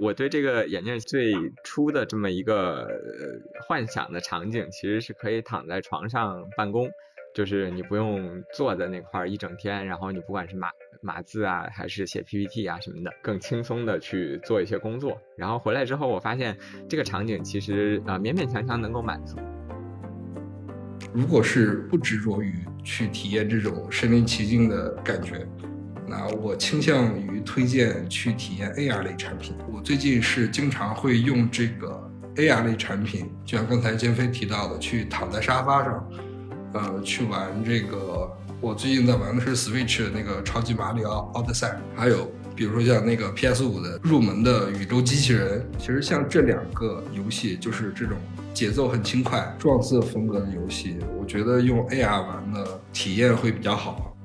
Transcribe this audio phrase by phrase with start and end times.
[0.00, 2.88] 我对这个眼镜最初的这么一个
[3.66, 6.88] 幻想的场景，其实是可以躺在床上办公，
[7.34, 10.68] 就是你不用坐在那块儿一整天，然后你不管是码
[11.00, 15.20] 码字啊，还是写 PPT 啊什么的，更轻松的去做一些工作。
[15.36, 16.56] 然后回来之后，我发现
[16.88, 19.36] 这个场景其实啊勉勉强强能够满足。
[21.14, 22.52] 如果是不执着于
[22.84, 25.46] 去体验这种身临其境的感觉。
[26.08, 29.54] 那我倾向于推荐去体验 AR 类产品。
[29.72, 36.08] 我最近是经常会用这个 AR 类产品，就像刚才建飞提到的，去躺在沙发上，
[36.72, 38.30] 呃，去玩这个。
[38.60, 45.64] 我最近在玩的是 Switch 的那个超级马里奥奥德赛，还有比如说像那个 PS 五的入门的宇宙机器人。
[45.78, 48.18] 其实像这两个游戏，就是这种
[48.52, 54.16] 节奏很轻快、撞色风格的游戏，我觉得用 AR 玩的体验会比较好。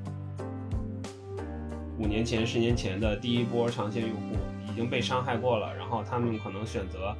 [2.03, 4.35] 五年前、十年前的第一波长线用户
[4.69, 7.15] 已经被伤害过了，然后他们可能选择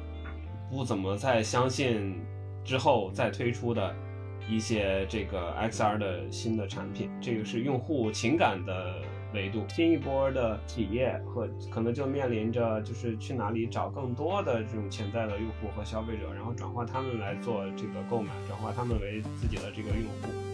[0.70, 2.20] 不怎么再相信
[2.62, 3.94] 之后再推出的
[4.46, 7.10] 一些这个 XR 的新的产品。
[7.18, 9.00] 这个是用户情感的
[9.32, 9.64] 维度。
[9.70, 20.53] 新一波的企业和可能就面临着就是去哪里找更多的这种潜在的用户和消费者，然后转化他们来做这个购买，转化他们为自己的这个用户。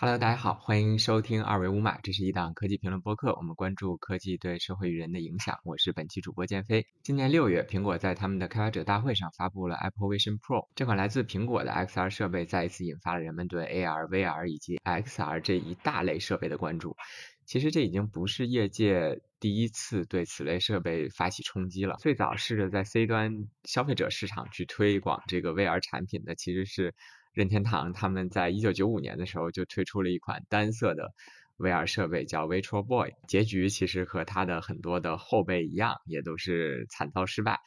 [0.00, 5.58] Hello，大家好，欢迎收听二维五码，这是一档科技评论播客，我们关注科技对社会与人的影响。
[5.64, 6.86] 我是本期主播建飞。
[7.02, 16.96] 今年六月，苹果在他们的开发者大会上发布了 Apple Vision Pro 这款来自苹果的 XR 设备，再一次引发了人们对 AR、VR 以及 XR 这一大类设备的关注。
[17.44, 21.96] 其实这已经不是业界第一次对此类设备发起冲击了。
[21.98, 26.94] 最早试着在 C 端消费者市场去推广这个 VR 产品的，其实是。
[27.38, 31.14] 任天堂他们在一九九五年的时候就推出了一款单色的
[31.56, 33.12] VR 设备，叫 Virtual Boy。
[33.28, 37.60] 结局其实和它的很多的后辈一样，也都是惨遭失败。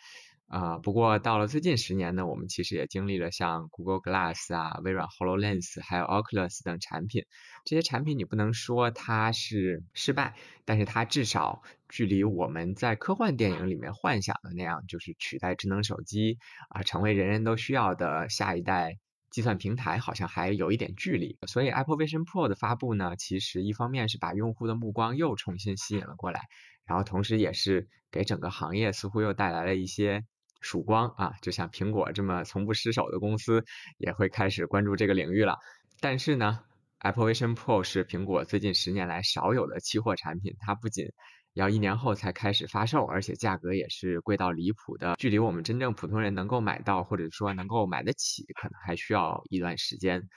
[0.47, 7.23] 啊，不过到了最近十年呢，我们其实也经历了像 Google Glass 啊、微软 HoloLens 还有 Oculus 等产品。
[7.63, 18.97] 这些产品你不能说它是失败，但是它至少距离我们在科幻电影里面幻想的那样，就是取代智能手机啊，成为人人都需要的下一代。
[19.31, 26.41] 计算平台好像还有一点距离，所以 Apple Vision Pro 的发布呢，其实一方面是把用户的目光又重新吸引了过来，
[26.85, 30.23] 然后同时也是给整个行业似乎又带来了一些
[30.59, 33.63] 曙光啊，就像苹果这么从不失手的公司
[33.97, 35.57] 也会开始关注这个领域了。
[36.01, 36.59] 但是呢
[36.99, 41.07] ，Apple Vision Pro 是苹果最近十年来少有的期货产品，它不仅
[41.53, 50.29] 要一年后才开始发售，而且价格也是贵到离谱的，距离我们真正普通人能够买到或者说能够买得起，可能还需要一段时间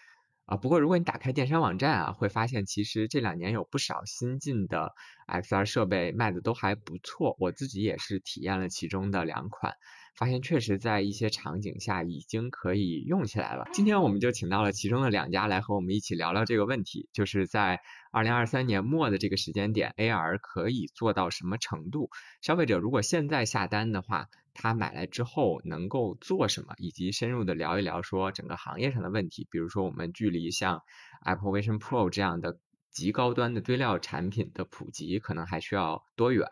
[0.46, 0.56] 啊。
[0.56, 4.92] 不过如果你打开电商网站啊，会发现其实这两年有不少新进的
[5.28, 9.72] XR 设备卖的都还不错，我自己也是体验了其中的两款。
[10.16, 13.64] 发现确实在一些场景下已经可以用起来了。
[13.72, 17.80] 今天我们就请到了其中的两家来和我们一起聊聊这个问题，就是在
[18.14, 22.10] 二零二三年末的这个时间点，AR 可以做到什么程度？
[22.42, 26.74] 消费者如果现在下单的话，他买来之后能够做什么？
[26.78, 30.80] 以及深入的聊一聊说整个行业上的问题，比如说我们距离像
[31.24, 32.60] Apple Vision Pro 这样的
[32.92, 36.46] 极高端的堆料产品的普及，可能还需要多远？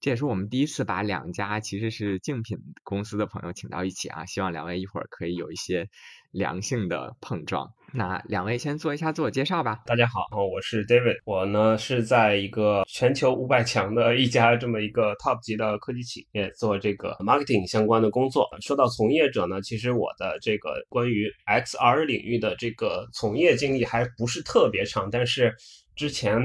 [0.00, 5.86] 这也是我们第一次把两家其实是竞品公司的朋友请到一起啊，希望两位一会儿可以有一些
[6.30, 7.70] 良性的碰撞。
[7.92, 9.80] 那两位先做一下自我介绍吧。
[9.84, 18.48] 大家好，我是 David，我呢是在一个全球五百强的一家这么一个 top 级的科技企业做这个 marketing 相关的工作。
[18.62, 25.54] 说到从业者呢，其实我的这个关于 XR 领域的这个从业经历还不是特别长，但是
[25.94, 26.40] 之前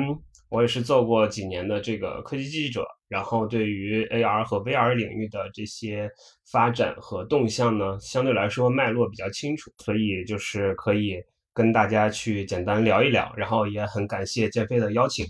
[0.50, 2.86] 我也是做过几年的这个科技记者。
[3.08, 6.10] 然后对于 AR 和 VR 领域的这些
[6.52, 11.24] 发展和动向呢，相对来说脉络比较清楚，所以就是可以
[11.54, 13.32] 跟大家去简单聊一聊。
[13.38, 15.26] 然后也很感谢建飞的邀请。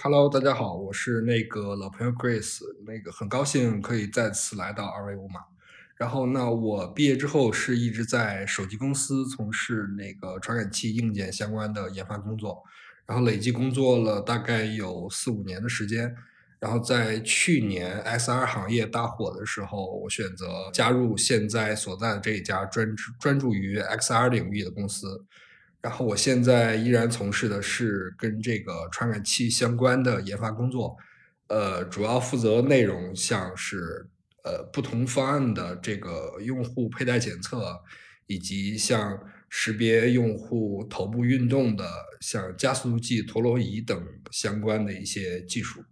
[0.00, 5.40] Hello，大家好，我是那个老朋友 Grace，那个很高兴可以再次来到二维码。
[5.96, 12.62] 然后那我毕业之后是一直在手机公司从事那个传感器硬件相关的研发工作，
[13.06, 16.14] 然后累计工作了大概有四五年的时间。
[16.58, 22.88] 然后在去年 XR 行业大火的时候，我选择加入现在所在的这一家专
[23.20, 25.24] 专注于 XR 领域的公司。
[25.82, 30.96] 然后我现在依然从事的是跟这个传感器相关的研发工作，
[31.48, 34.08] 呃，主要负责内容像是
[34.42, 37.80] 呃不同方案的这个用户佩戴检测，
[38.26, 41.88] 以及像识别用户头部运动的
[42.20, 45.84] 像加速度计陀螺仪等相关的一些技术。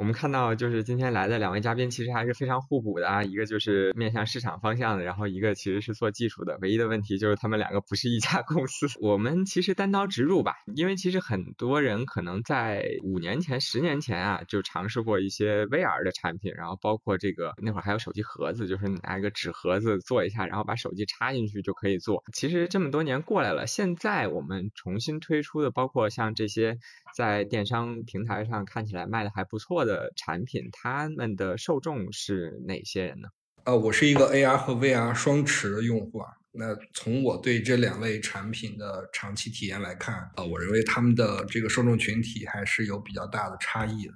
[0.00, 3.22] 我们看到，就是今天来的两位嘉宾，其实还是非常互补的啊。
[3.22, 6.56] 一个就是面向市场方向的，然后一个其实是做技术的。
[6.62, 8.86] 唯一的问题就是他们两个不是一家公司。
[9.02, 22.24] 我们其实单刀直入吧，因为其实很多人可能在五年前、十年前啊，就尝试过一些 VR 的产品，然后包括这个那会儿还有手机盒子，就是拿一个纸盒子做一下，然后把手机插进去就可以做。
[22.32, 26.78] 其实这么多年过来了，现在我们重新推出的，包括像这些
[27.14, 29.89] 在电商平台上看起来卖的还不错的。
[29.90, 33.28] 的产品，他们的受众是哪些人呢？
[33.64, 36.28] 呃，我是一个 AR 和 VR 双持的用户啊。
[36.52, 44.14] 那从我对这两类产品的长期体验来看，呃，我认为他们的这个受众群体还是有比较大的差异的。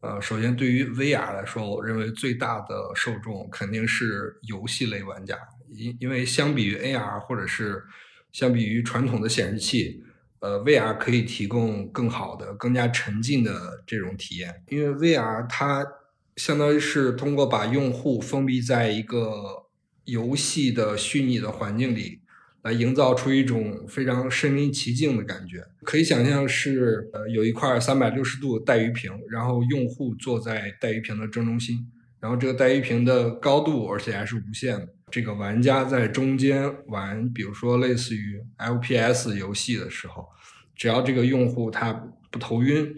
[0.00, 5.38] 呃，首先对于 VR 来说，我认为最大的受众肯定是游戏类玩家，
[5.72, 7.82] 因因为相比于 AR 或者是
[8.32, 10.02] 相比于传统的显示器。
[10.40, 15.86] 呃，VR 可以提供更好的、更加沉浸的这种体验，因为 VR 它
[16.36, 19.66] 相当于是通过把用户封闭在一个
[20.04, 22.20] 游戏的虚拟的环境里，
[22.62, 25.64] 来营造出一种非常身临其境的感觉。
[25.82, 31.90] 可以想象是呃有一块三百六十度带鱼屏，然后用户坐在带鱼屏的正中心，
[32.20, 34.88] 然后这个带鱼屏的高度而且还是无限的。
[35.12, 40.28] 这个玩家在中间玩，比如说类似于 FPS 游戏的时候，
[40.74, 41.92] 只要这个用户他
[42.30, 42.94] 不头晕，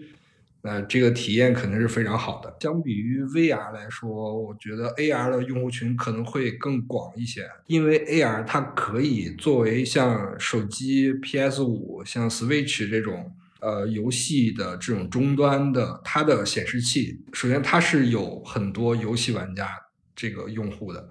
[0.63, 2.53] 那这个体验肯定是非常好的。
[2.61, 13.31] 相比于 VR 来说，我觉得 AR 的用户群可能会更广一些，因为 AR 它可以作为像手机 PS 五、像 Switch 这种
[13.61, 17.21] 呃游戏的这种终端的它的显示器。
[17.33, 19.69] 首先，它是有很多游戏玩家
[20.15, 21.07] 这个用户的。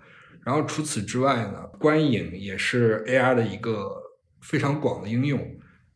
[0.49, 4.01] 然后除此之外呢，观影也是 AR 的一个
[4.41, 5.39] 非常广的应用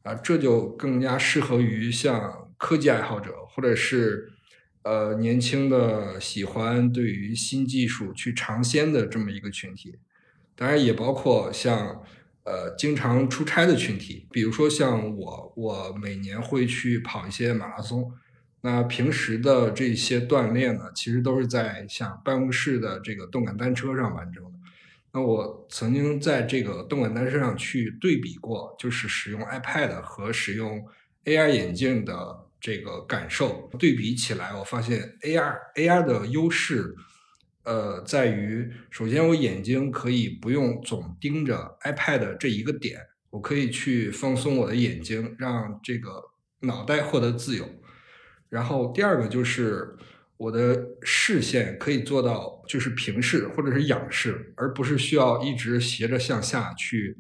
[0.03, 4.31] 啊，这就更加适合于像科技爱好者，或者是
[4.83, 9.99] 呃年轻的喜欢对于新技术去尝鲜的这么一个群体。
[10.55, 12.03] 当然也包括像
[12.45, 18.13] 呃经常出差的群体，比如说像我，我每年会去跑一些马拉松。
[18.65, 24.51] 那平时的这些锻炼呢，其实都是在像办公室的这个动感单车上完成的。
[25.13, 30.87] 那我曾经在这个动感单车上去对比过，就是使用 iPad 和使用
[31.25, 33.69] AR 眼镜的这个感受。
[33.79, 36.95] 对比起来，我发现 AR AR 的优势，
[37.65, 43.01] 呃，在于首先我眼睛可以不用总盯着 iPad 这一个点，
[43.31, 46.31] 我可以去放松我的眼睛，让这个
[46.61, 47.69] 脑袋获得自由。
[48.53, 49.97] 然后第二个就是
[50.37, 57.17] 我的视线可以做到就是平视或者是仰视，而不是需要一直斜着向下去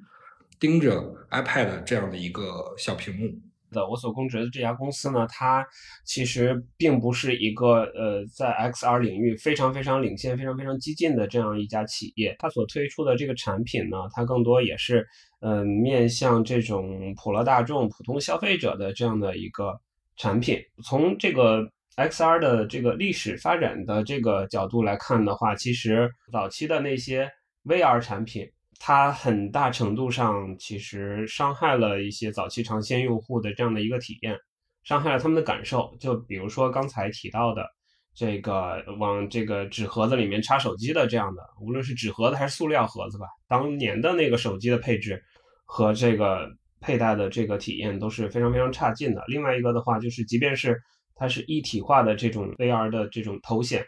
[0.60, 3.30] 盯着 iPad 这样的一个小屏幕。
[3.70, 5.66] 的我所供职的这家公司呢，它
[6.04, 12.36] 其实并不是一个呃在 XR 领域非常非常领先、非常非常激进的这样一家企业。
[12.40, 15.06] 它所推出的这个产品呢，它更多也是
[15.40, 19.80] 嗯面向这种普罗大众、普通消费者的这样的一个。
[20.22, 27.28] 产品从这个 XR 的这个历史发展的这个角度来看的话，其实早期的那些
[27.64, 34.38] VR 产品，它很大程度上其实伤害了一些早期尝鲜用户的这样的一个体验，
[34.84, 35.92] 伤害了他们的感受。
[35.98, 37.66] 就比如说刚才提到的
[38.14, 45.20] 这个往这个纸盒子里面插手机的这样的，无论是纸盒子还是塑料盒子吧，当年的那个手机的配置
[45.64, 46.48] 和这个。
[46.82, 49.24] 佩戴的这个体验都是非常非常差劲的。
[49.28, 50.78] 另外一个的话，就是即便是
[51.14, 53.86] 它是一体化的这种 VR 的这种头显，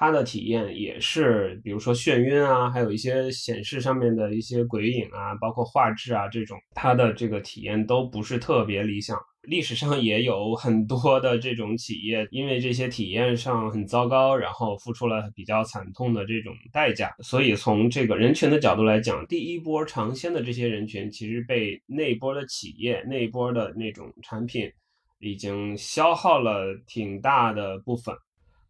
[0.00, 9.18] 它的体验也是，比如说眩晕啊，还有一些显示上面的一些鬼影啊，包括画质啊这种，它的这个体验都不是特别理想。
[9.42, 17.12] 历史上也有很多的这种企业，因为这些体验上很糟糕，然后付出了比较惨痛的这种代价。
[17.24, 24.70] 所以从这个人群的角度来讲，第一波尝鲜的这些人群，其实被那波的企业、那波的那种产品，
[25.18, 28.14] 已经消耗了挺大的部分。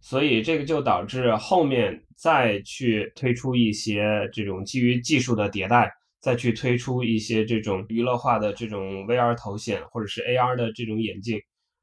[0.00, 5.93] 所以这个就导致后面再去推出一些这种基于技术的迭代。
[6.21, 11.40] 再去推出一些这种娱乐化的这种 VR 头显，或者是 AR 的这种眼镜，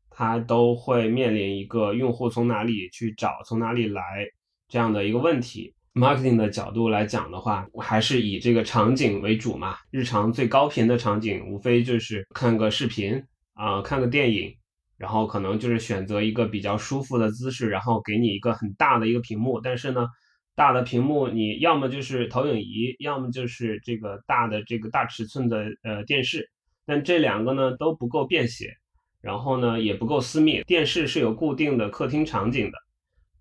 [0.10, 4.27] 它都会面临一个用户从哪里去找，从哪里来
[4.67, 5.74] 这样的一个问题。
[5.93, 9.77] Marketing 的角度来讲的话，还是以这个场景为主嘛。
[9.89, 14.53] 日常最高频的场景，无非就是看个视频啊，看个电影，
[14.97, 19.59] 然后可能就是选择一个比较舒服的姿势，然后给你一个很大的一个屏幕。
[19.59, 20.07] 但是呢，
[20.55, 26.49] 大的屏幕，你要么就是投影仪，要么就是这个大的这个大尺寸的呃电视，
[26.85, 28.73] 但这两个呢都不够便携，
[29.21, 30.63] 然后呢也不够私密。
[30.63, 32.77] 电视是有固定的客厅场景的，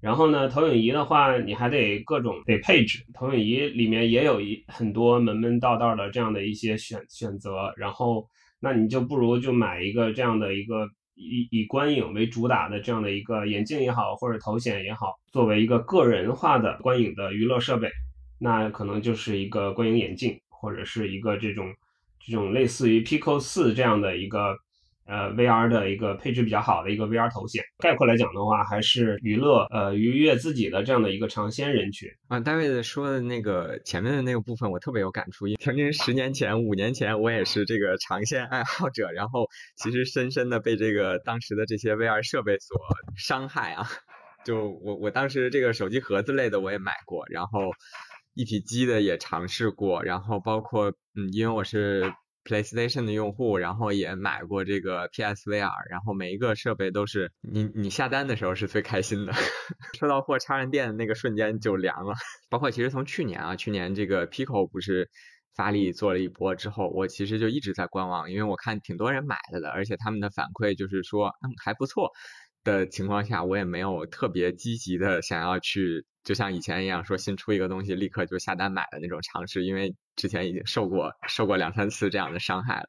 [0.00, 3.04] 然后呢投影仪的话，你还得各种得配置。
[3.14, 8.26] 投影仪里面也有一很多门门道道的这样的一些选选择，然后
[8.58, 10.88] 那你就不如就买一个这样的一个。
[11.14, 17.90] 以以观影为主打的这样的一个眼镜也好，或者头显也好，作为一个个人化的观影的娱乐设备，
[18.38, 21.72] 那可能就是一个观影眼镜，或者是一个这种
[22.18, 24.56] 这种类似于 Pico 四这样的一个。
[25.06, 32.40] 呃，VR 的一个配置比较好的一个 VR 头显，概括来讲的话，还是娱乐呃愉悦自己的这样的一个尝鲜人群啊。
[32.40, 35.46] 大卫的说的那个前面的那个部分，我特别有感触。
[35.46, 39.46] 因为曾经十年前、五年前，我也是这个尝鲜爱好者，然后
[39.76, 42.80] 其实深深的被这个当时的这些 VR 设备所
[43.14, 43.86] 伤害啊。
[44.42, 47.70] 就我我当时这个手机盒子类的我也买过，然后
[48.32, 52.10] 一体机的也尝试过，然后包括嗯，因为我是。
[52.44, 59.32] PlayStation 的用户，然后也买过这个 PSVR，然后每一个设备都是你你下单的时候是最开心的，
[59.98, 62.14] 收到货插上电的那个瞬间就凉了。
[62.50, 65.08] 包括其实从去年啊，去年这个 Pico 不是
[65.56, 72.10] 发力做了一波之后，我其实就一直在观望，因为我看挺多人买了的，而且他们的反馈就是说嗯还不错
[72.62, 76.04] 的情况下，我也没有特别积极的想要去。
[76.24, 82.88] 就像以前一样，说新出一个东西立刻就下单买的那种尝试，因为之前已经受过受过两三次这样的伤害了。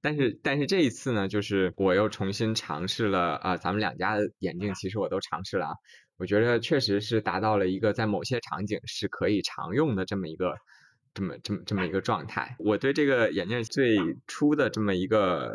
[0.00, 5.72] 但是但是这一次呢，就是我又重新尝试了啊，咱们两家的眼镜其实我都尝试了啊，
[6.16, 10.54] 我觉得确实是达到了一个在某些场景是可以常用的这么一个
[11.12, 12.54] 这么这么这么一个状态。
[12.60, 15.50] 我对这个眼镜最初的这么一个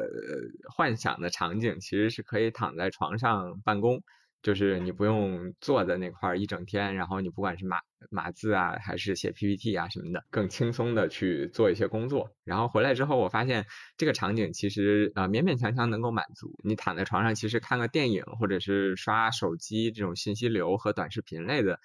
[0.75, 4.03] 幻想的场景，其实是可以躺在床上办公。
[4.41, 7.77] 就是你不用坐在那块儿一整天，然后你不管是码
[8.09, 12.27] 码字啊，还是写 PPT 啊什么的，更轻松的去做一些工作。
[12.43, 13.65] 然后回来之后，我发现
[13.97, 21.79] 这个场景其实呃勉勉强强能够满足你躺在床上，其实看个电影或者是刷手机这种信息流和短视频类的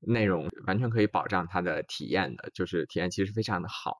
[0.00, 3.98] 内容，完全可以保障它的体验的，就是体验其实非常的好，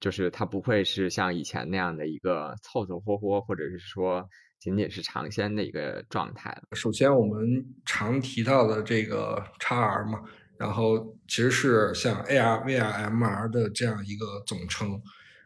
[0.00, 4.28] 就是它不会是像以前那样的一个凑凑合合，或者是说。
[4.64, 10.22] 仅仅是尝鲜的一个状态首先，我们常提到的这个 XR 嘛，
[10.56, 14.98] 然后其实是像 AR、VR、MR 的这样一个总称。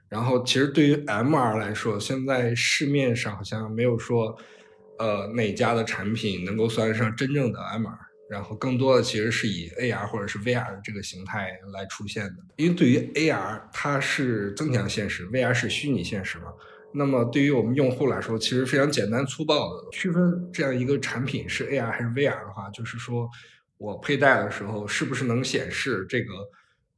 [0.08, 4.38] 然后，其实对于 MR 来说，现在市面上好像没有说，
[5.00, 7.98] 呃，哪家的产品能够算上真正的 MR。
[8.30, 12.36] 然后，更多的其实是以 AR 或者是 VR 的这个形态来出现的。
[12.54, 16.52] 因为对于 AR，它是增强现实；VR 是虚拟现实嘛。
[16.94, 23.28] 那么对于我们用户来说，其实非常简单粗暴的区分这样一个产品是 AR 还是 VR 的话，就是说
[23.76, 26.32] 我佩戴的时候是不是能显示这个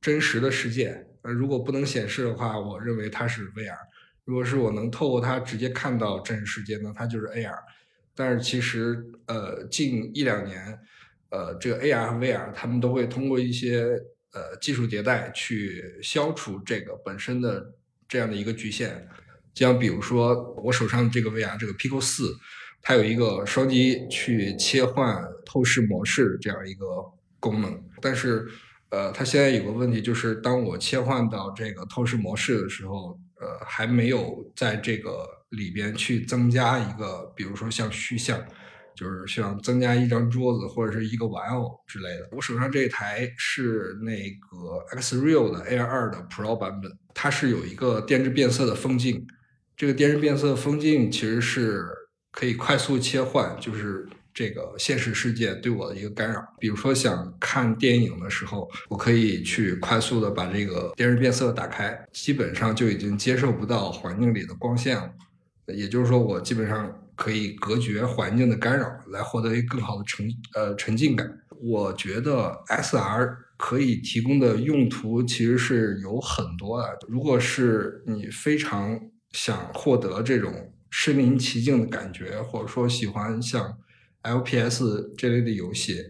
[0.00, 1.06] 真实的世界？
[1.22, 3.74] 呃，如果不能显示的话，我认为它是 VR；
[4.24, 7.58] 如果是我能透过它直接看到真实世界，那它就是 AR。
[8.14, 10.78] 但是其实，呃，近一两年，
[11.30, 13.82] 呃，这个 AR 和 VR 他们都会通过一些
[14.32, 17.74] 呃技术迭代去消除这个本身的
[18.08, 19.08] 这样的一个局限。
[19.60, 22.34] 像比如说我手上这个 VR 这个 Pico 四，
[22.80, 26.86] 它有一个双击去切换透视模式这样一个
[27.38, 28.48] 功能，但是
[28.88, 38.42] 呃，它现在有个问题就是，当我切换到这个透视模式的时候，呃，还没有在这个里边去增加一个，比如说像虚像，
[38.96, 42.26] 就是像增加一张桌子或者是一个玩偶之类的。
[42.32, 49.26] 我手上这一台是那个 Xreal 的 Air 二的 Pro 版本，它是有一个电致变色的风镜。
[49.80, 51.86] 这个电视变色风镜其实是
[52.32, 56.38] 可以快速切换，就是这个现实世界对我的一个干扰。
[56.58, 65.10] 比如说想看电影的时候，我可以去快速的把这个电视变色打开，基本上就已经接受不到环境里的光线了。
[65.68, 71.26] 也就是说，我基本上可以隔绝环境的干扰，来获得一个更好的沉呃沉浸感。
[71.58, 76.98] 我觉得 SR 可以提供的用途其实是有很多的。
[77.08, 79.00] 如果是你非常
[79.32, 83.78] 想获得这种身临其境的感觉，或者说喜欢像
[84.22, 86.02] LPS 这类的游戏，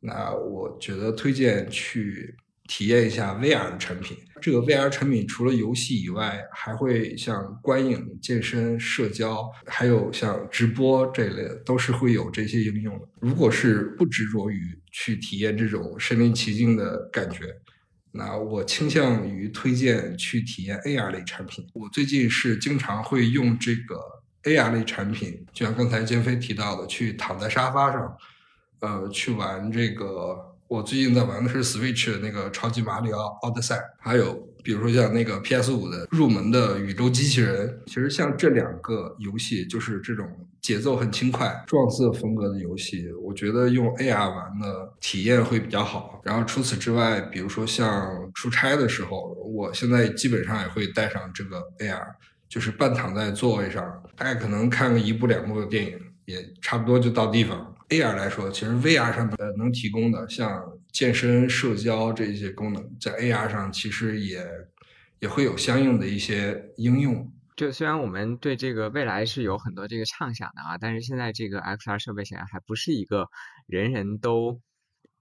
[0.00, 2.34] 那我觉得推荐去
[2.68, 4.16] 体验一下 VR 的产品。
[4.40, 13.08] 这个 VR 产品除了游戏以外，还会像观影、健身、社交，还有像直播这类的，都是会有这些应用的。
[13.20, 17.52] 如果是不执着于去体验这种身临其境的感觉。
[18.12, 21.66] 那我倾向于推荐去体验 AR 类产品。
[21.74, 24.00] 我最近是经常会用这个
[24.44, 28.16] AR 类产品，就像刚才建飞提到的，去躺在沙发上，
[28.80, 37.80] 呃，去玩这个我最近在玩的是 Switch 的那个超级马里奥奥德赛，还有比如说像那个 PS 五的入门的宇宙机器人。
[37.86, 40.28] 其实像这两个游戏，就是这种
[40.60, 46.20] 节奏很轻快、撞色风格的游戏，我觉得用 AR 玩的体验会比较好。
[46.22, 52.06] 然后除此之外，比如说像出差的时候，我现在基本上也会带上这个 AR，
[52.46, 53.82] 就是半躺在座位上，
[54.14, 57.74] 大概可能看个一部两部的电影，也差不多就到地方。
[57.88, 64.44] AR 来说，其实 VR 上呃能提供的像健身、社交这些功能，在 AR 上其实也
[65.20, 67.32] 也会有相应的一些应用。
[67.56, 73.28] 就虽然我们对这个未来是有很多这个畅想的啊，但是现在这个 XR 设备显然还不是一个
[73.66, 74.60] 人人都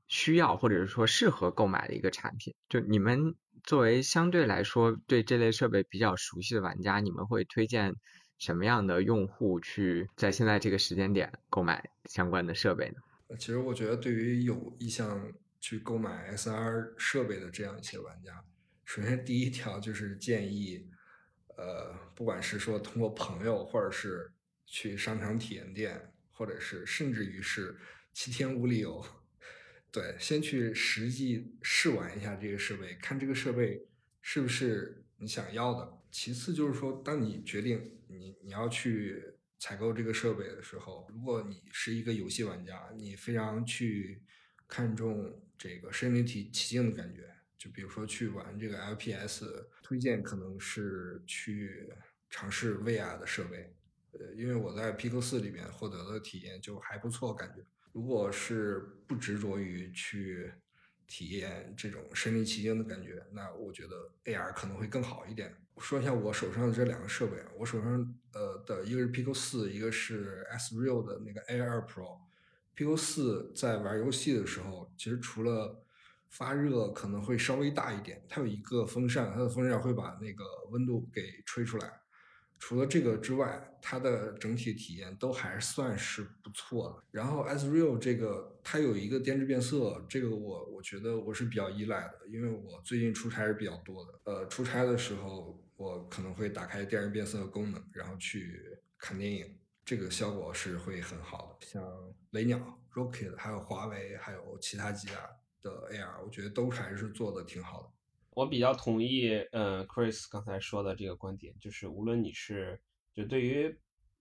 [0.07, 2.53] 需要或者是说适合购买的一个产品。
[2.69, 7.95] 就你们作为相对来说对这类设备比较熟悉的玩家，你们会推荐？
[8.39, 13.35] 什么样的用户去在现在这个时间点购买相关的设备呢？
[13.39, 15.19] 其实我觉得，对于有意向
[15.59, 18.43] 去购买 SR 设备的这样一些玩家，
[18.85, 20.89] 首先第一条就是建议，
[21.57, 24.31] 呃，不管是说通过朋友，或者是
[24.65, 27.77] 去商场体验店，或者是甚至于是
[28.13, 29.05] 七天无理由，
[29.91, 33.87] 对，先去实际试玩一下这个设备，看这个设备
[34.21, 35.97] 是不是你想要的。
[36.09, 39.21] 其次就是说，当你决定你你要去
[39.59, 44.23] 采购这个设备的时候，如果你是一个游戏玩家，你非常去
[44.67, 51.89] 看重这个身临其境的感觉，就比如说去玩这个 LPS，推荐可能是去
[52.29, 53.73] 尝试 VR 的设备，
[54.11, 57.65] 呃，因为我在 Pico 四里面获得的体验就还不错，感觉。
[57.93, 60.51] 如果是不执着于去
[61.07, 65.55] 体验这种身临其境的感觉，那我觉得 AR 可能会更好一点。
[65.79, 72.19] 说一下我手上的这两个设备啊，我手上呃的一个是 Pico 四，一个是 S Real 的那个 Air Pro。
[72.77, 72.95] P.O.
[72.95, 75.83] 四在玩游戏的时候，其实除了
[76.29, 81.91] 发热可能会稍微大一点，它有一个风扇，它的风扇会把那个温度给吹出来。
[82.59, 87.03] 除了这个之外，它的整体体验都还算是不错的。
[87.09, 94.19] 然后 S Real 这个它有一个电致变色，这个我我觉得我是比较依赖的，因为我最近出差是比较多的。
[94.25, 99.56] 呃，出差的时候我可能会打开电致变色的功能，然后去看电影，
[99.87, 101.65] 这个效果是会很好的。
[101.65, 101.81] 像
[102.31, 102.59] 雷鸟、
[102.93, 105.13] Rocket，还有华为，还有其他几家
[105.61, 107.89] 的 AR，我觉得都还是做的挺好的。
[108.31, 112.77] 我比较同意，嗯，Chris 刚才说的这个观点，就是无论你是
[113.15, 113.73] 就对于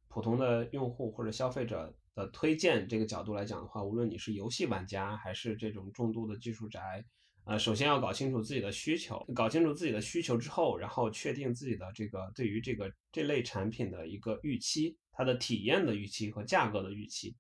[0.07, 7.05] 普通的用户或者消费者的推荐这个角度来讲的话，无论你是游戏玩家还是这种重度的技术宅，
[7.42, 17.35] 呃，首先要搞清楚自己的需求，搞清楚自己的需求之后，然后确定自己的这个对于这个这类产品的一个预期，它的体验的预期和价格的预期，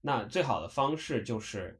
[0.00, 1.78] 那最好的方式就是。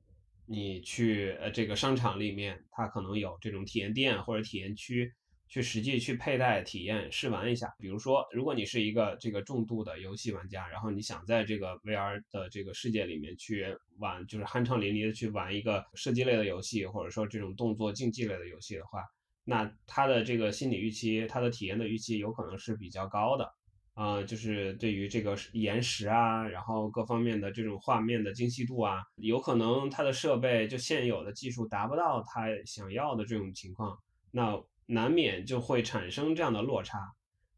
[0.51, 5.13] 你去呃这个商场里面，它可能有这种体验店或者体验区，
[5.47, 7.71] 去实际去佩戴体验试玩一下。
[7.79, 13.67] 比如说，如果你是一个这个重度的游戏玩家，然后你想在这个 VR 的这个世界里面去
[13.99, 19.05] 玩，就是酣畅淋漓的去玩一个射击类的游戏，或者说这种动作竞技类的游戏的话，
[19.45, 23.53] 那它的这个心理预期，它的体验的预期有可能是比较高的。
[23.99, 33.99] 啊，就是对于这个延时啊，然后各方面的这种画面的精细度啊，有可能它的设备就现有的技术达不到他想要的这种情况，
[34.31, 34.57] 那
[34.87, 36.97] 难免就会产生这样的落差。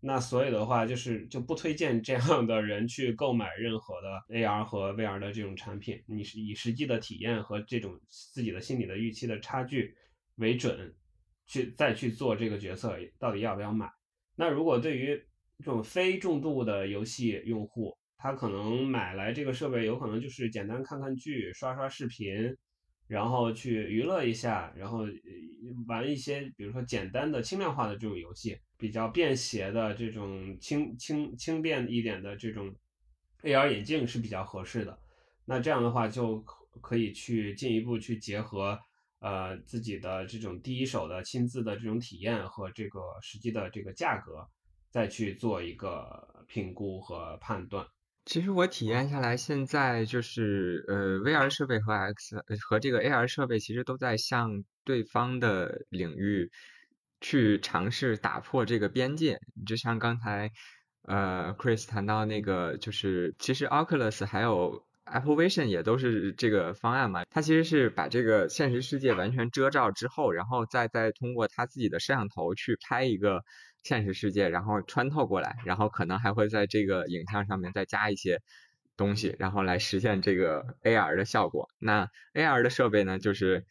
[0.01, 6.03] 那所以的话，就是就不推荐这样的人去购买任何的 AR 和 VR 的这种产品。
[6.07, 9.95] 你是以实际的体验和这种自己的心理的预期的差距
[10.37, 10.95] 为准，
[11.47, 13.93] 去再去做这个决策，到底要不要买？
[14.37, 15.23] 那如果对于
[15.63, 22.57] 这种非重度的游戏用户，他可能买来这个设备，有可能就是简单看看剧、刷刷视频，
[23.07, 25.07] 然后去娱乐一下，然后
[25.87, 32.75] 玩一些比如说简单的轻量化的这种游戏，比较便携的这种轻轻轻便一点的这种
[33.43, 34.99] AR 眼镜是比较合适的。
[35.45, 36.41] 那这样的话就
[36.81, 38.79] 可以去进一步去结合
[39.19, 44.47] 呃自己的这种第一手的亲自的这种体验和这个实际的这个价格。
[44.91, 47.87] 再去做一个评估和判断。
[48.27, 52.37] 其实我体验下来，现在就是呃，VR 设备和 X
[52.69, 56.51] 和这个 AR 设备其实都在向对方的领域
[57.21, 59.41] 去尝试打破这个边界。
[59.67, 60.51] 就像刚才
[61.03, 67.25] 呃 Chris 谈到那个，就是其实 Oculus 还有 Apple Vision 也都是这个方案嘛。
[67.31, 73.43] 它其实是把这个现实世界完全遮罩之后，然后再再通过它自己的摄像头去拍一个。
[73.83, 78.39] 现实世界，然后穿透过来，然后可能还会在这个影像上面再加一些
[78.95, 81.67] 东西，然后来实现这个 AR 的效果。
[81.79, 83.65] 那 AR 的设备呢，就是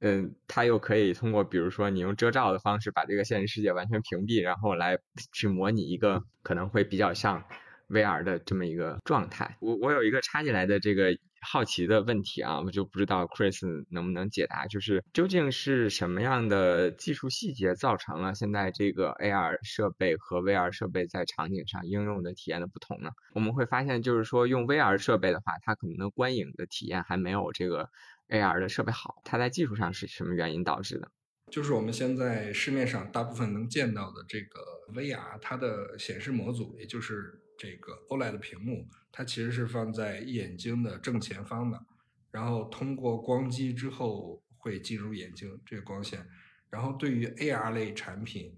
[0.00, 4.98] 嗯，它又可以通过比如说你用遮罩的方式把这个现实世界完全屏蔽，然后来
[5.30, 7.44] 去模拟一个可能会比较像
[7.90, 9.56] VR 的这么一个状态。
[9.60, 11.16] 我我有一个插进来的这个。
[11.42, 23.08] 好奇的问题啊，我就不知道 Chris 能不能解答，就是究竟是什么样的技术细节造成了现在这个 AR 设备和 VR 设备在场景上应用的体验的不同呢？
[23.32, 27.88] 我们会发现，就是说用 VR 设备的话，它可能的观影的体验还没有这个
[28.28, 31.10] AR 的设备好，它在技术上是什么原因导致的？
[31.50, 34.60] 就是我们现在市面上大部分能见到的这个
[34.92, 38.88] VR，它的显示模组，也就是这个 OLED 屏幕。
[39.12, 41.84] 它其实是放在眼睛的正前方的，
[42.30, 46.26] 然后通过光机之后会进入眼睛这个光线。
[46.70, 48.56] 然后对于 AR 类产品，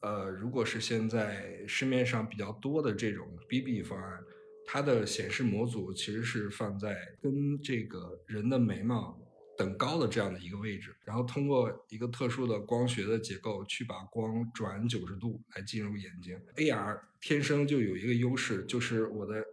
[0.00, 4.24] 呃，如果是现在市面上比较多的这种 BB 方案，
[4.64, 9.20] 它的显示模组其实是放在跟这个人的眉毛
[9.58, 16.40] 等高的这样的一个位置，然后通过一个特殊的光学的结构去把光转九十度来进入眼睛。
[16.56, 19.44] AR 天生就有一个优势，就是我的。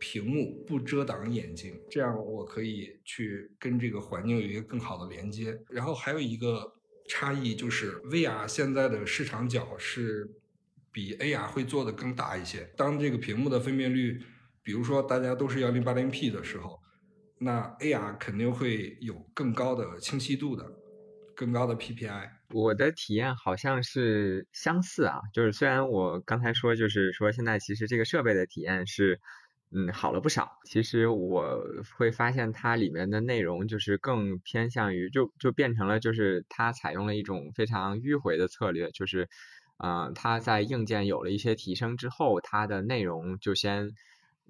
[0.00, 5.60] 屏幕不遮挡眼睛，这样我可以去跟这个环境有一个更好的连接。
[5.68, 6.72] 然后还有一个
[7.08, 10.30] 差异就是，VR 现在的市场角是
[10.92, 12.72] 比 AR 会做的更大一些。
[12.76, 14.22] 当这个屏幕的分辨率，
[14.62, 16.80] 比如说大家都是幺零八零 P 的时候，
[17.38, 20.64] 那 AR 肯定会有更高的清晰度的，
[21.34, 22.28] 更高的 PPI。
[22.54, 29.20] 我的体验好像是相似啊，就是虽然我刚才说就是说现在其实这个设备的体验是。
[29.70, 30.50] 嗯，好了不少。
[30.64, 31.62] 其实我
[31.98, 39.28] 会发现它里面的内容就是更偏向于，就就变成了就是它采用了一种非常迂回的策略，就是，
[39.76, 43.90] 呃，它在硬件有了一些提升之后，它的内容就先，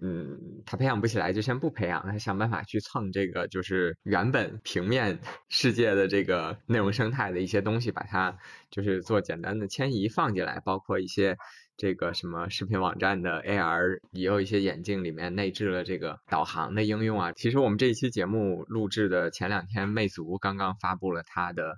[0.01, 8.37] 嗯，它培养不起来就先不培养，他想办法去蹭这个就是原本平面世界的这个内容生态的一些东西，把它
[8.71, 11.37] 就是做简单的迁移放进来，包括一些。
[11.81, 17.31] 这个什么视频网站的 AR 也有一些眼镜里面内置了这个导航的应用啊。
[17.31, 21.77] 其实我们这一期节目录制的前两天，魅族刚刚发布了它的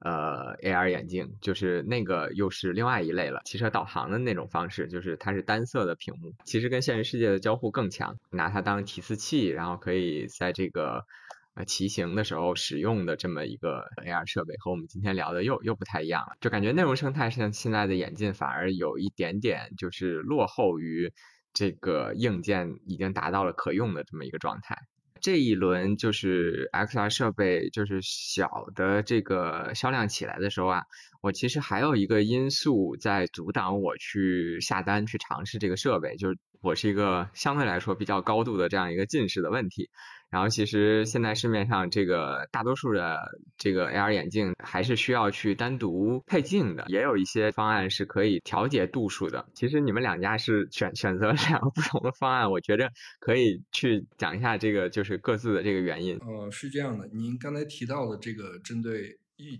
[0.00, 11.04] 呃 AR 眼镜，就是那个又是另外一类了，汽车导航的那种方式，就是它是单色的屏幕，其实跟现实世界的交互更强，拿它当提示器，然后可以在这个。
[11.54, 21.12] 呃，骑行的时候使用的这么一个 AR 设备，和我们今天聊的又又不太一样了，就感觉内容生态像现在的眼镜反而有一点点就是落后于
[21.52, 24.78] 这个硬件已经达到了可用的这么一个状态。
[25.20, 30.82] 这一轮就是 XR 设备就是小的这个销量起来的时候啊，
[31.22, 39.90] 我其实还有一个因素在阻挡我去下单去尝试这个设备，就是我是一个相对来说比较高度的这样一个近视的问题。
[40.30, 43.18] 然后其实现在市面上这个大多数的
[43.56, 49.44] 这个 AR 眼镜还是需要去单独配镜的，也有一些方案是可以调节度数的。
[49.54, 52.88] 其实你们两家是选选择两个不同的方案，我觉着
[53.18, 56.16] 可以去讲一下这个就是各自的这个原因。
[56.18, 59.18] 呃，是这样的，您刚才提到的这个针对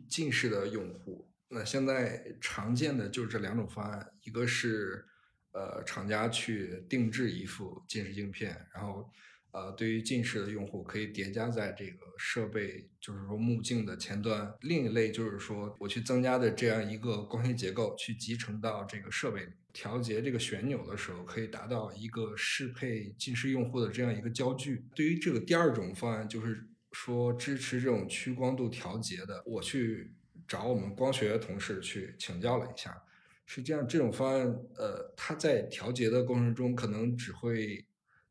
[0.09, 5.05] 近视的用户，那现在常见的就是这两种方案，一个是
[5.53, 9.11] 呃厂家去定制一副近视镜片，然后。
[9.53, 14.55] 呃，对于近视的用户，可以叠加在这个设备，就是说目镜的前端。
[14.61, 24.85] 另一类就是说，我去增加的这样一个光学结构，去集成到这个设备里，调节这个旋钮的时候，可以达到一个适配近视用户的这样一个焦距。
[24.95, 30.13] 对于这个第二种方案，就是说支持这种屈光度调节的，我去
[30.47, 33.03] 找我们光学同事去请教了一下，
[33.47, 37.85] 实际上这种方案，呃，它在调节的过程中，可能只会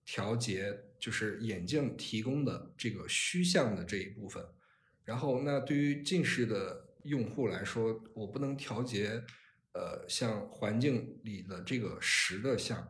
[0.06, 0.80] 调节。
[1.00, 4.46] 就是眼镜提供的这个虚像的这一部分，
[5.06, 9.24] 然后那对于近视的用户来说，我不能调节，
[9.72, 12.86] 呃，像环境里的这个实的像，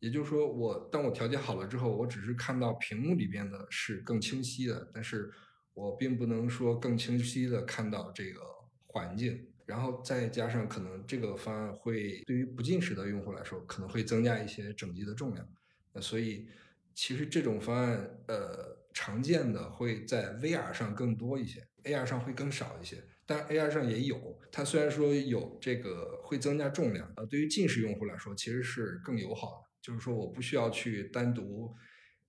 [0.00, 5.32] 也就是说，我当我调节好了之后，我只是看到屏幕里边的是更清晰的，但是
[5.74, 8.40] 我并不能说更清晰的看到这个
[8.86, 15.48] 环境，然后再加上可能这个方案会对于不近视的用户来说，可能会增加一些整机的重量，
[15.92, 16.48] 那所以。
[16.94, 23.02] 其实这种方案，呃，常见的会在 VR 上更多一些，AR 上会更少一些。
[23.26, 29.70] 但 AR 上也有，它虽然说有这个会增加重量，呃，对于近视用户来说其实是更友好的。
[29.80, 31.74] 就是说我不需要去单独，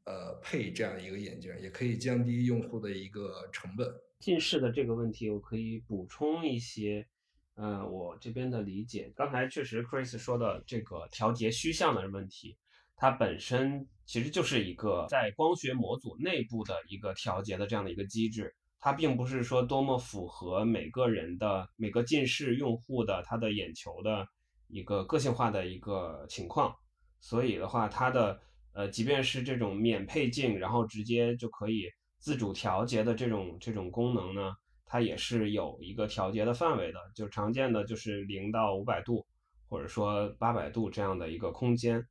[0.06, 3.88] 呃，配这样一个眼镜，也可以降低用户的一个成本。
[4.20, 7.06] 近视的这个问题，我可以补充一些，
[7.56, 9.12] 嗯，我这边的理解。
[9.16, 12.58] 刚才确实 Chris 说的这个调节虚像的问题。
[12.96, 24.26] 它本身其实就是一个在光学模组内部的一个调节的这样的一个机制，它并不是说多么符合每个人的每个近视用户的他的眼球的
[24.68, 26.76] 一个个性化的一个情况，
[27.20, 28.40] 所以的话，它的
[28.74, 34.54] 呃，即便是这种免配镜，然后直接就可以自主调节的这种这种功能呢，
[34.86, 39.26] 它也是有一个调节的范围的，就常见的就是零到五百度，
[39.68, 42.06] 或者说八百度这样的一个空间。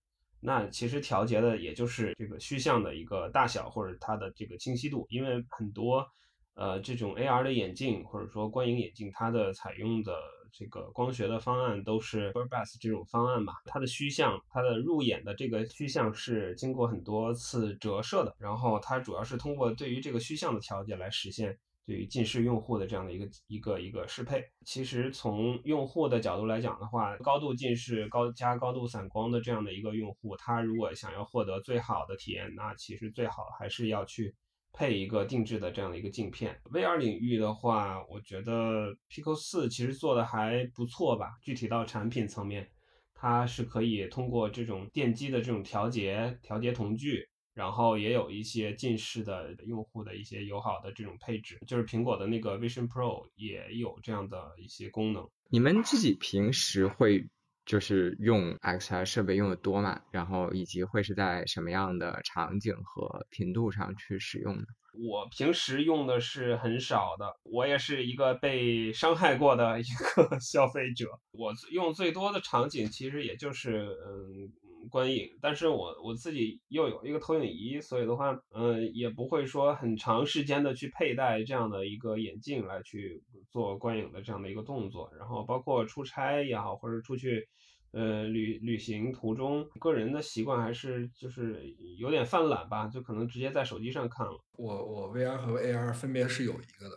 [0.46, 6.06] 那其实调节的也就是这个虚像的一个大小或者它的这个清晰度，因为很多
[6.52, 10.14] 呃这种 AR 的眼镜或者说观影眼镜，它的采用的
[10.52, 21.58] 这个光学的方案都是 Burbas 这种方案嘛，它的虚像它的入眼的这个虚像是经过很多次折射的，然后它主要是通过对于这个虚像的调节来实现。
[21.86, 34.34] 对于近视用户的这样的一个一个一个适配，其实从用户的角度来讲的话，高度近视高加高度散光的这样的一个用户，他如果想要获得最好的体验，那其实最好还是要去
[34.72, 36.58] 配一个定制的这样的一个镜片。
[36.72, 41.32] VR 领域的话，我觉得 Pico 四其实做的还不错吧。
[41.42, 42.66] 具体到产品层面，
[43.14, 47.28] 它是可以通过这种电机的这种调节调节瞳距。
[47.54, 55.28] 然后也有一些近视的用户的一些友好的这种配置，就是苹果的那个 Vision Pro 也有这样的一些功能。
[55.50, 57.24] 你们自己平时会
[57.64, 60.00] 就是用 XR 设备用的多吗？
[60.10, 64.64] 然后以及会是在什么样的场景和频度上去使用呢？
[65.08, 71.06] 我平时用的是很少的，我也是一个被伤害过的一个 消费者。
[71.32, 74.52] 我用最多的场景其实也就是嗯。
[74.88, 85.10] 观影，但是我我自己又有一个投影仪，所以的话，嗯，也不会说很长时间的去佩戴这样的一个眼镜来去做观影的这样的一个动作。
[85.18, 87.48] 然后包括出差也好，或者出去，
[87.92, 91.64] 呃，旅旅行途中，个人的习惯还是就是
[91.98, 94.44] 有点犯懒吧，就可能直接在手机上看了。
[94.52, 96.96] 我我 VR 和 AR 分别是有一个的，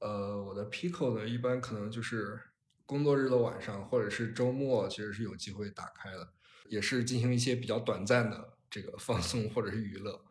[0.00, 2.38] 呃，我的 Pico 呢，一般可能就是
[2.84, 6.32] 工作日的晚上或者是周末，其实是有机会打开的。
[6.68, 10.24] 也是进行一些比较短暂的这个放松或者是娱乐，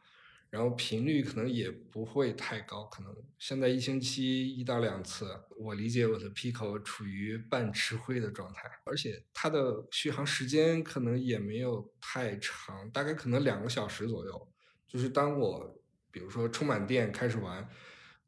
[0.50, 5.28] 然后频率可能也不会太高，可能现在一星期一到两次。
[5.58, 14.52] 我理解我的 Pico 处于半吃灰的状态，而且它的续航时间可能也没有太长，大概可能两个小时左右。
[14.88, 15.78] 就是当我
[16.12, 17.68] 比如说充满电开始玩，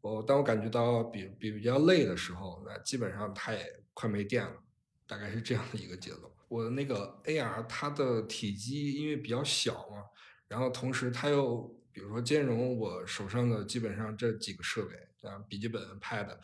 [0.02, 4.64] 我当我感觉到比比比较累的时候，那基本上它也快没电了，
[5.06, 6.34] 大概是这样的一个节奏。
[6.48, 10.04] 我的那个 AR，它的体积因为比较小嘛，
[10.48, 16.38] 然后同时它又比如说兼容我手上的基本上这几个设备，啊，笔记本、Pad，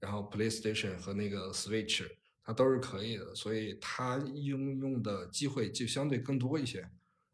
[0.00, 2.08] 然后 PlayStation 和那个 Switch，
[2.42, 6.88] 它都是可以的，所以它应用的机会就相对更多一些。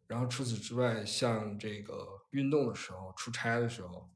[0.06, 4.10] 然后除此之外，像这个运动的时候、出差的时候，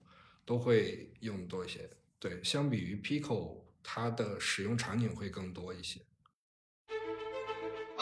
[0.45, 1.89] 都会用多一些。
[2.19, 6.01] 对，相比于 Pico，它的使用场景会更多一些。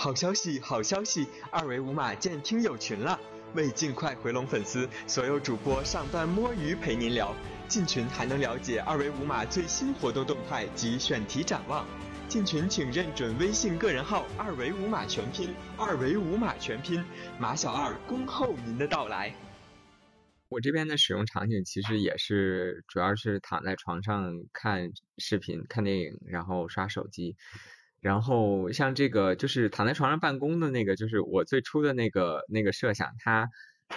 [0.06, 1.26] 好消息，好消息！
[1.50, 3.18] 二维码建听友群了。
[3.54, 7.34] 为尽快回笼粉丝，所有主播上班摸鱼陪您聊。
[7.66, 11.84] 进群还能了解二维码最新活动动态及选题展望。
[12.28, 17.04] 进群请认准微信个人号“二维码全拼”，二维码全拼，
[17.36, 19.34] 马小二恭候您的到来。
[20.48, 27.34] 我这边的使用场景其实也是，主要是躺在床上看视频、看电影，然后刷手机。
[28.06, 33.48] 然后像这个就是躺在床上办公的那个，就是我最初的那个那个设想，它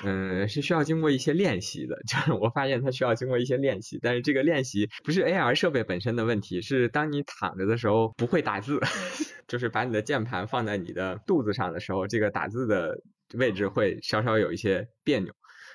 [0.04, 8.80] 嗯是需要经过一些练习的， 就是我发现它需要经过一些练习，但是这个练习不是 AR 设备本身的问题，是当你躺着的时候不会打字，
[9.48, 13.00] 就是把你的键盘放在你的肚子上的时候，这个打字的
[13.36, 15.32] 位置会稍稍有一些别扭。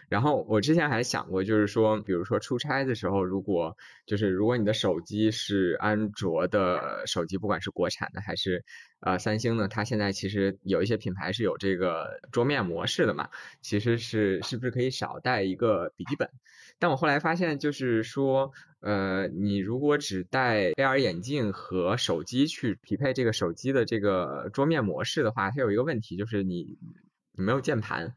[0.09, 8.65] 然后我之前还想过，就是说，比如说出差的时候，如果就是如果你的手机是安卓的手机，不管是国产的还是
[9.01, 13.29] 呃三星的，它现在其实有一些品牌是有这个桌面模式的嘛，
[13.61, 16.29] 其实是是不是可以少带一个笔记本？
[16.79, 26.77] 但我后来发现，就是说，呃，你如果只带 AR 眼镜和手机去匹配这个手机的这个桌面模式的话，它有一个问题，就是你
[27.33, 28.15] 你没有键盘。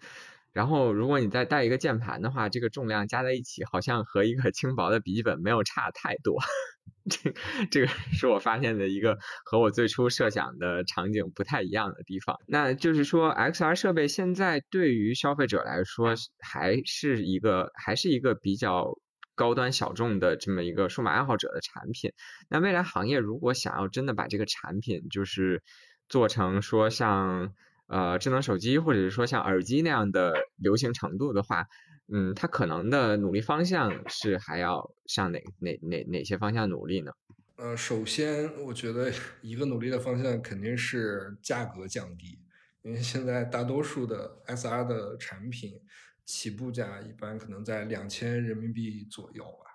[0.57, 6.35] 然后，如果你再带一个键盘的话，这个重量加在一起，好像和一个轻薄的笔记本没有差太多。
[7.11, 7.31] 这
[7.69, 12.35] 这个是我发现的一个和我最初设想的场景不太一样的地方。
[12.47, 18.95] 那就是说，XR 设备现在对于消费者来说，还是一个还是一个比较
[19.35, 22.13] 高端小众的这么一个数码爱好者的产品。
[22.49, 25.61] 那未来行业如果想要真的把这个产品就是
[26.09, 27.53] 做成说像。
[27.87, 31.65] 呃，智能手机或者是说像耳机那样的流行程度的话，
[32.11, 37.11] 嗯，它可能的努力方向是还要向哪哪哪哪些方向努力呢？
[37.57, 42.39] 呃，首先我觉得 一个努力的方向肯定是价格降低，
[42.83, 45.81] 因为现在大多数的 SR 的产品
[46.23, 49.65] 起步价一般可能在两千人民币左右吧。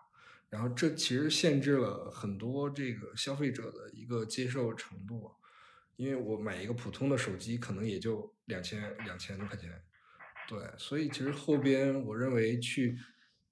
[0.48, 5.32] 然后这其实限制了很多这个消费者的一个接受程度，
[6.02, 9.70] 因为我买一个普通的手机可能也就两千两千多块钱，
[10.48, 12.98] 对，所以其实后边我认为去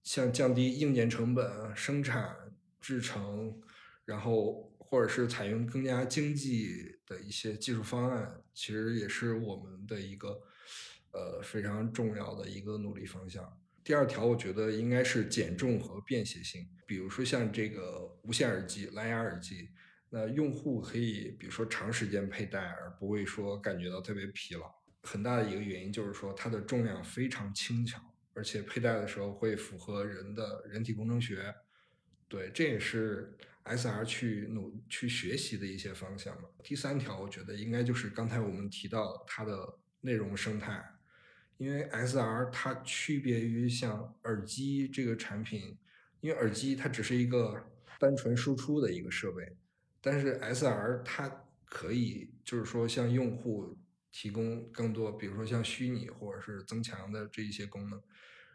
[0.02, 2.34] 像降低硬件成本、生产
[2.80, 3.56] 制成，
[4.04, 10.42] 然后或者是采用更加经济的一些技术方案，其实也是我们的一个
[11.12, 13.56] 呃非常重要的一个努力方向。
[13.84, 16.68] 第二条，我觉得应该是减重和便携性。
[16.84, 19.70] 比如说像这个无线耳机、蓝牙耳机，
[20.10, 24.70] 那用户可以比如说长时间佩戴，而不会说感觉到特别疲劳。
[25.02, 27.98] 很大的一个原因就是说它的重量非常轻巧，
[28.34, 31.54] 而且佩戴的时候会符合人的人体工程学。
[32.28, 36.48] 对，这也是 SR 去努去学习的一些方向嘛。
[36.62, 40.84] 第三条，我觉得应该就是刚才我们提到它的内容生态。
[41.56, 45.76] 因为 SR 它区别于像耳机这个产品，
[46.20, 47.54] 因为耳机它只是一个
[47.98, 49.56] 单纯输出的一个设备，
[50.00, 53.78] 但是 SR 它可以就是说向用户
[54.10, 58.02] 提供更多，比如说像虚拟或者是增强的这一些功能，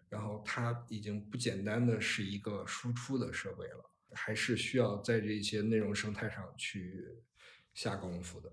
[0.10, 7.06] 然后它已经不简单的是一个输出的设备了，还是需要在这些内容生态上去
[7.74, 8.52] 下功夫的。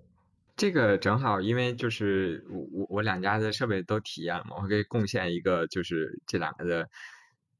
[0.55, 6.89] 这个正好，因为就是我我我两家的设备都体验嘛，我可以贡献一个，就是这两个的，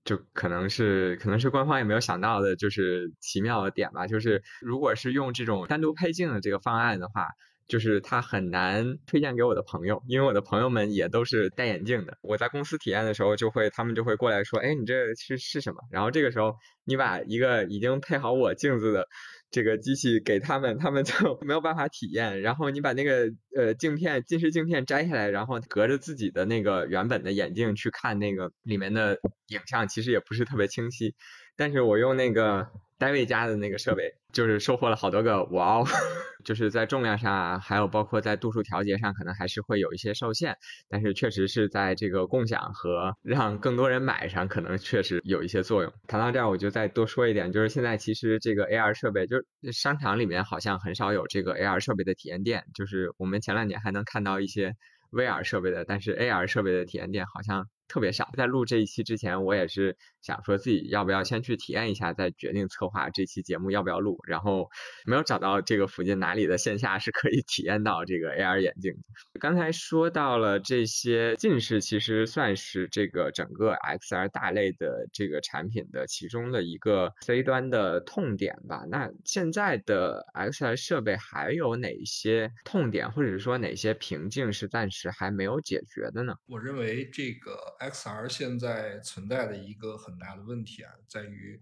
[0.05, 4.07] 就可能是可能是官方也没有想到的，就是奇妙的点吧。
[4.07, 7.29] 就是如果是用这种单独配镜的这个方案的话，
[7.69, 12.19] 就是它很难推荐给我的朋友，因为我的朋友们也都是戴眼镜的。
[12.23, 15.81] 我在公司体验的时候，就会他们就会过来说，哎，你这是是什么？
[15.91, 19.07] 然后这个时候你把一个已经配好我镜子的。
[19.53, 21.13] 这个机器给他们，他们就
[21.47, 22.41] 没有办法体验。
[22.43, 31.15] 然后你把那个呃镜片近视镜片摘下来，然后隔着自己的那个原本的眼镜去看那个里面的影像，其实也不是特别清晰。
[31.57, 32.67] 但是我用那个。
[32.99, 35.85] 戴维家的那个设备，就是收获了好多个哇哦，
[36.47, 40.57] 就是在重量上啊，还有包括在度数调节上，可能还是会有一些受限，
[40.89, 45.93] 但是确实是在这个共享和让更多人买上，可能确实有一些作用。
[46.07, 54.77] 谈到这儿，我就再多说一点，就是现在其实这个 AR 设备，就是商场里面好像很少有这个 AR 设备的体验店，就是我们前两年还能看到一些
[55.11, 57.67] VR 设备的，但是 AR 设备的体验店好像。
[57.93, 64.19] 特别少，在录这一期之前，我也是想说自己要不要先去体验一下，再决定策划这期节目要不要录。
[64.27, 64.71] 然后
[65.05, 68.95] 没有找到这个附近哪里的线下是可以体验到这个 AR 眼镜。
[69.39, 78.87] 刚才说到了这些近视，其实算是这个整个 XR 大类的这个产品的其中的一个 C 端的痛点吧。
[78.89, 86.35] 那现在的 XR 设备还有哪些痛点，或者说哪些瓶颈是暂时还没有解决的呢？
[86.47, 87.53] 我认为这个。
[87.91, 91.61] XR 现在存在的一个很大的问题啊，在于，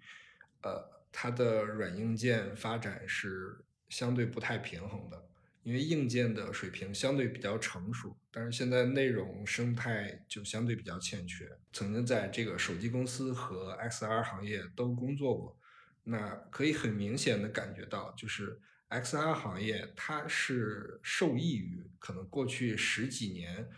[0.63, 5.27] 呃，它的软硬件发展是相对不太平衡的。
[5.63, 11.51] 因为硬件的水平相对比较成熟，但是现在内容生态就相对比较欠缺。
[11.71, 15.59] 曾经在这个手机公司和 XR 行业都工作过，
[16.05, 23.69] 那可以很明显的感觉到，就是 XR 行业它是受益于可能过去十几年。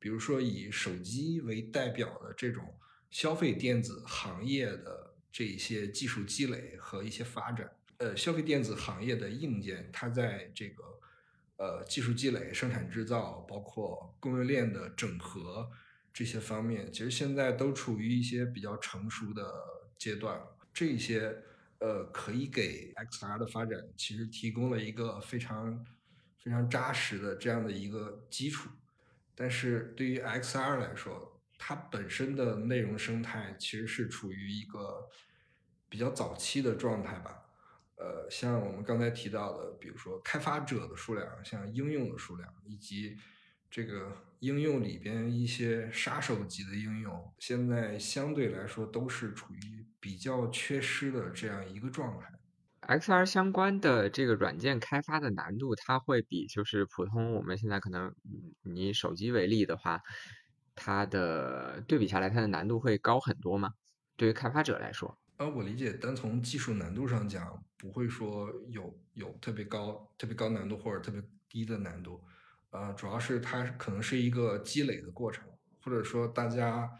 [0.00, 2.74] 比如说，以手机为代表的这种
[3.10, 10.82] 消费电子行业的这一些技术积累和一些发展，呃，消费电子行业的硬件，它在这个
[11.58, 15.70] 呃技术积累、生产制造，包括供应链的整合
[16.14, 19.52] 这些方面，其实现在都处于一些比较成熟的
[19.98, 20.40] 阶段。
[20.72, 21.36] 这些
[21.78, 25.84] 呃，可以给 XR 的发展其实提供了一个非常
[26.42, 28.70] 非常扎实的这样的一个基础。
[29.34, 35.08] 但是对于 XR 来说，它本身的内容生态其实是处于一个
[35.88, 37.36] 比较早期的状态吧。
[37.96, 43.16] 呃，像我们刚才提到的，比如说开发者的数量，像应用的数量，以及
[43.70, 52.39] 这个应用里边一些杀手级的应用，现在相对来说都是处于比较缺失的这样一个状态。
[52.90, 58.12] XR 相关的这个软件开发的难度，它会比就是普通我们现在可能
[58.62, 60.00] 你手机为例的话，
[60.74, 63.70] 它的对比下来，它的难度会高很多吗？
[64.16, 65.16] 对于开发者来说？
[65.38, 72.22] 呃，我理解，单从技术难度上讲，不会说有有特别高、特别高难度或者特别低的难度，
[72.70, 75.44] 呃，主要是它可能是一个积累的过程，
[75.80, 76.90] 或者说大家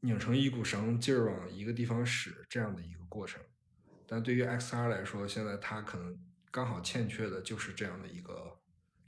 [0.00, 3.40] 拧成一股绳，劲儿往一个地方使这样的一个过程。
[4.12, 6.18] 但对于 XR 来说，现在它可能
[6.50, 8.58] 刚好欠缺的就是这样的一个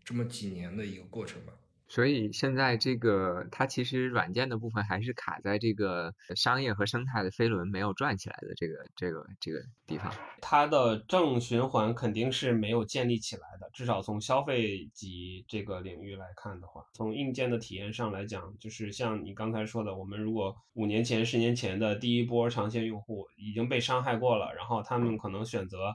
[0.04, 1.52] 这么几年的一个过程吧。
[1.92, 10.10] 所以现在这个它其实软件的部分还是卡在这个商业和生态的飞轮没有转起来的这个这个这个地方。
[10.40, 25.94] 它的正循环肯定是没有建立起来的，至少从消费级这个领域来看的话，从硬件的体验上来讲，就是像你刚才说的，我们如果五年前、十年前的第一波长线用户已经被伤害过了，然后他们可能选择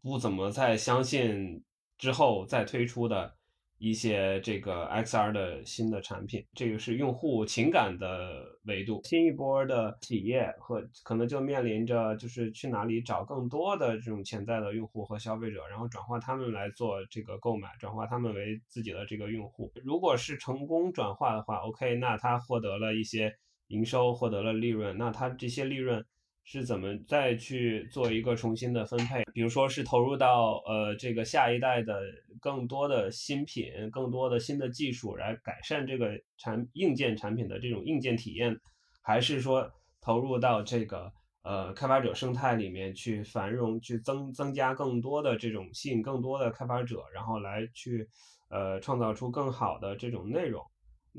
[0.00, 1.62] 不怎么再相信
[1.98, 3.36] 之后再推出的。
[3.78, 9.00] 一些这个 XR 的新的产品，这个是用户情感的维度。
[9.04, 19.72] 新一波的企业和可能就面临着就是去哪里找更多的这种潜在的用户和消费者，然后转化他们来做这个购买，转化他们为自己的这个用户。
[19.84, 23.32] 如果是成功转化的话，OK，那他获得了一些
[23.68, 26.04] 营收，获得了利润，那他这些利润。
[26.50, 29.22] 是怎么再去做一个重新的分配？
[29.34, 32.00] 比如说是投入到呃这个下一代的
[32.40, 38.58] 更多的新品、更多的新的技术来改善这个产硬件产品的这种硬件体验，
[39.02, 39.70] 还是说
[40.00, 48.08] 投入到这个呃开发者生态里面去繁荣、去增增加更多的这种吸引更多的开发者，然后来去
[48.48, 50.64] 呃创造出更好的这种内容？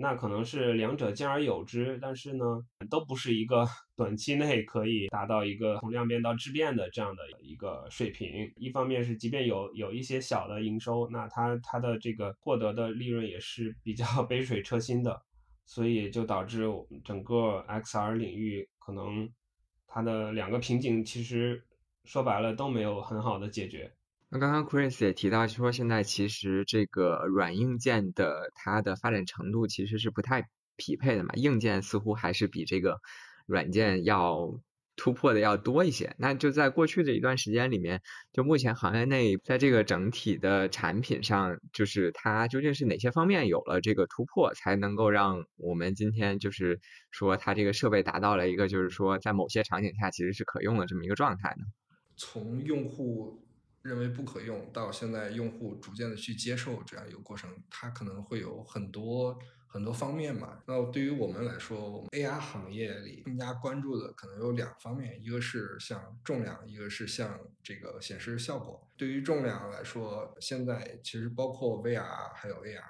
[0.02, 2.46] 那可能是两者兼而有之，但是呢，
[2.90, 8.50] 都不是一个短期内可以达到一个从量变到质变的这样的一个水平。
[8.56, 15.22] 一方面是，即便有有一些小的营收，那它它的这个获得的利润也是比较 杯水车薪的，
[15.66, 19.30] 所以就导致我们整个 XR 领域可能
[19.86, 21.62] 它的两个瓶颈，其实
[22.06, 23.92] 说白了都没有很好的解决。
[24.32, 33.00] 那刚刚 Chris 也提到说，现在其实这个软硬件的它的发展程度其实是不太匹配的嘛，硬件似乎还是比这个
[33.48, 34.62] 软件要
[34.96, 36.14] 突破的要多一些。
[36.20, 51.66] 那就在过去的一段时间里面，就目前行业内在这个整体的产品上，就是它究竟是哪些方面有了这个突破，才能够让我们今天就是说它这个设备达到了一个就是说在某些场景下其实是可用的这么一个状态呢？
[52.16, 53.49] 从用户。
[53.82, 60.62] 认为不可用，到现在用户逐渐的去接受这样一个过程，它可能会有很多很多方面嘛。
[60.66, 68.86] 那对于我们来说，我们 AR 行业里更加关注的可能有两方面，一个是像重量，一个是像这个显示效果。
[68.98, 72.84] 对于重量来说，现在其实包括 VR 还有 AR，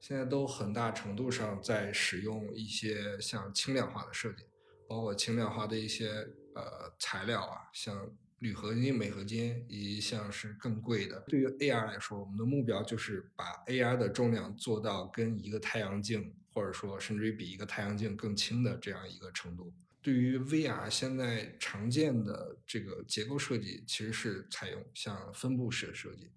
[0.00, 4.44] 现在都很大程度上在使用一些像轻量化的设计，
[4.88, 6.08] 包括轻量化的一些
[6.54, 8.10] 呃材料啊，像。
[8.42, 11.20] 铝合金、镁合金，以及像是更贵的。
[11.28, 19.72] 对于 AR 来说，我们的目标就是把 AR 的重量做到跟一个太阳镜，或者说甚至于比一个太阳镜更轻的这样一个程度。
[20.02, 26.28] 对于 VR 现在常见的这个结构设计，其实是采用像分布式的设计，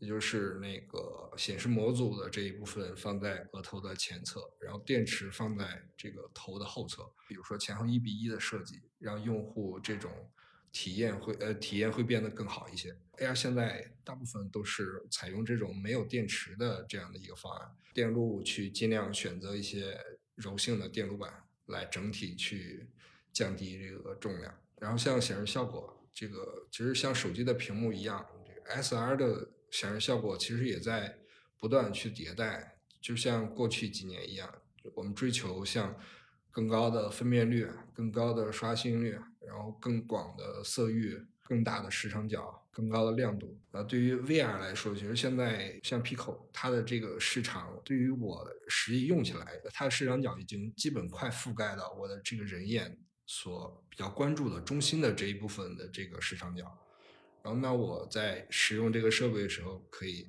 [0.00, 7.08] 也就是那个显示模组的这一部分放在额头的前侧，然后电池放在这个头的后侧。
[7.28, 10.10] 比如说前后一比一的设计，让用户这种。
[10.74, 12.92] 体验会呃，体验会变得更好一些。
[13.18, 19.96] AR 现在大部分都是采用这种没有电池的这样的一个方案，电路去尽量选择一些
[20.34, 21.32] 柔性的电路板，
[21.66, 22.88] 来整体去
[23.32, 24.52] 降低这个重量。
[24.80, 28.26] 然后像显示效果，这个其实像手机的屏幕一样
[28.66, 31.16] ，SR 的显示效果其实也在
[31.60, 34.52] 不断去迭代，就像过去几年一样，
[34.94, 35.96] 我们追求像。
[36.50, 43.56] 更高的分辨率，更高的刷新率，然后更广的色域，更大的视场角，更高的亮度。
[43.70, 56.64] 那对于 VR 来说，其实现在像 Pico，它的这个市场，对于我实际用起来，它的视场角已经基本快覆盖到我的这个人眼所比较关注的中心的这一部分的这个视场角。
[57.42, 60.26] 然后，那我在使用这个设备的时候，可以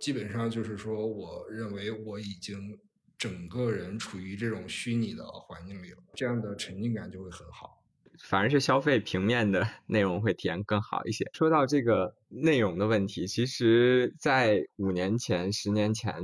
[0.00, 2.78] 基本上就是说，我认为我已经。
[3.18, 7.77] 整个人处于这种虚拟的环境里了，这样的沉浸感就会很好。
[8.22, 11.24] 反而是消费平面的 内容会体验更好一些。
[11.32, 16.14] 说到这个内容的问题，其实，在五年前、十年前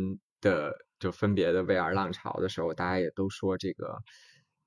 [0.41, 3.99] 的就分别的 VR 浪潮的时候，大家也都说这个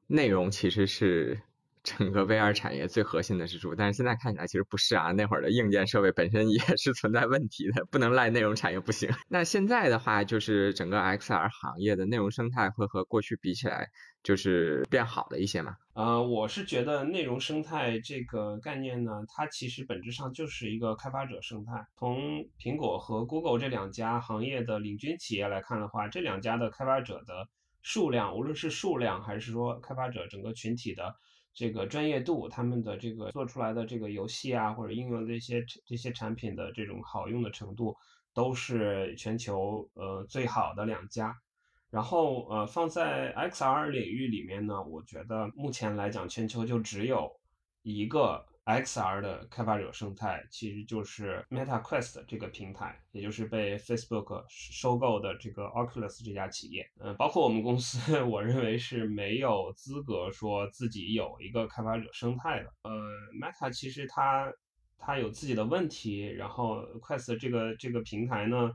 [0.07, 1.41] 内容其实是。
[1.87, 9.09] 整个 VR 产业最核心的支柱，但是现在看起来其实不是啊，那会儿的硬件设备本身也 是存在问题的，不能赖内容产业不行。
[9.29, 13.87] 那现在的话，就是整个 XR 行业的内容生态会和过去比起来，
[14.21, 15.75] 就是变好了一些嘛？
[15.93, 21.87] 呃，我是觉得内容生态这个概念呢，它其实本质上就是一个开发者生态。
[21.97, 27.47] 从苹果和 Google 这两家行业的领军企业来看的话，这两家的开发者的。
[27.83, 31.15] 数量，无论是数量还是说开发者整个群体的
[31.57, 37.97] 这个专业度，他们的这个做出来的这个游戏啊或者应用这些这些产品的这种好用的程度，
[38.31, 41.35] 都是全球呃最好的两家。
[41.89, 47.31] 然后呃放在 XR 领域里面呢，我觉得目前来讲，全球就只有
[47.81, 48.45] 一个。
[48.67, 56.85] XR 的开发者生态其实就是 Meta Quest 这个平台，也就是被 Facebook 收购的这个 Oculus 这家企业。
[56.99, 62.73] 嗯，包括我们公司， 我认为是没有资格说自己有一个开发者生态的。
[62.83, 62.91] 呃
[63.39, 64.51] ，Meta 其实它
[64.97, 68.73] 它有自己的问题，然后 Quest 这个这个平台呢。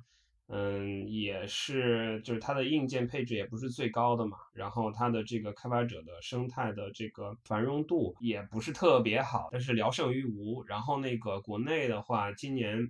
[0.48, 10.62] 嗯，也是，就是它的硬件配置也不是最高的嘛，然后它的这个开发者的生态的这个繁荣度也不是特别好，但是聊胜于无。
[10.64, 12.86] 然后那个国内的话，今年，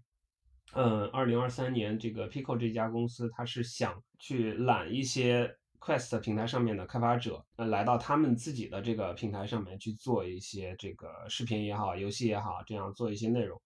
[0.72, 13.60] 嗯，二零二三年这个 Pico 这家公司，它是想去揽一些 Quest 平台上面的开发者，呃，来到他们自己的这个平台上面去做一些这个视频也好，游戏也好，这样做一些内容，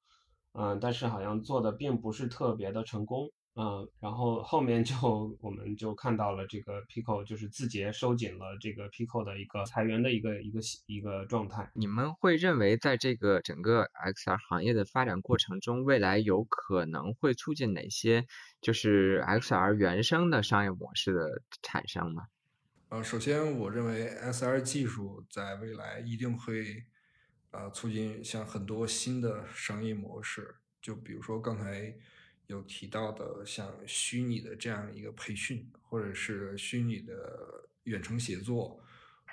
[0.53, 3.30] 嗯，但是好像做的并不是特别的成功。
[3.59, 4.94] 嗯，然后后面就
[5.40, 11.70] 我们就看到了这个 Pico 就是字节收紧了这个 Pico 的一个裁员的一个一个一个状态。
[11.72, 18.26] 你们会认为在这个整个 XR 行业的发展过程中，未来有可能会促进哪些
[18.61, 22.24] 就是 XR 原生的商业模式的产生吗？
[22.90, 26.84] 呃，首先我认为 XR 技术在未来一定会
[27.52, 31.96] 呃促进像很多新的商业模式，就比如说刚才。
[32.49, 38.80] 有提到的像虚拟的这样一个培训，或者是虚拟的远程协作，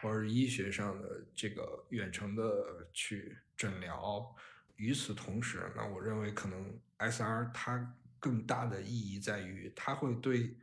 [0.02, 4.36] 或者医学上的这个远程的去诊疗。
[4.78, 10.58] 与此同时，那我认为可能 SR 它更大的意义在于，它会对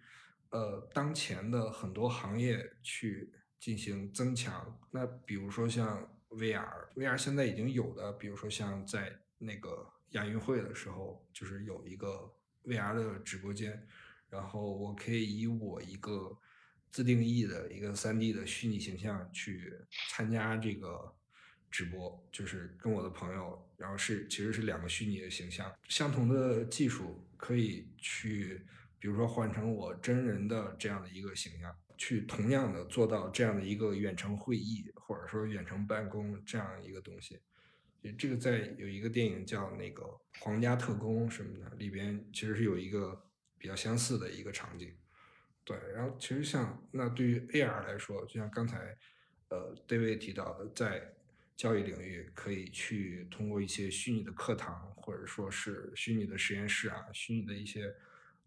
[0.49, 4.77] 呃当前的很多行业去进行增强。
[4.91, 12.35] 那比如说像 VR，VR 现在已经有的，比如说像在那个亚运会的时候，就是有一个。
[12.65, 13.87] VR 的直播间，
[14.29, 16.39] 然后我可以以我一个
[16.91, 19.73] 自定义的一个 3D 的虚拟形象去
[20.11, 21.15] 参加这个
[21.71, 28.61] 直播，就是跟我的朋友，然后是其实是两个虚拟的形象，相同的技术可以去，
[28.99, 37.39] 比如说换成我真人的这样的一个形象，去同样的做到这样的一个远程会议或者说远程办公这样一个东西。
[38.19, 40.03] 这个在有一个电影叫那个
[40.41, 43.27] 《皇家特工》什么的，里边其实是有一个
[43.59, 44.97] 比较相似的一个场景。
[45.65, 48.97] 对，然后其实像那对于 AR 来说，就像刚才
[49.49, 51.15] 呃 David 提到的，在
[51.57, 57.95] 教育领域可以去通过一些虚拟的课堂，或者说是虚拟的实验室啊，虚拟的一些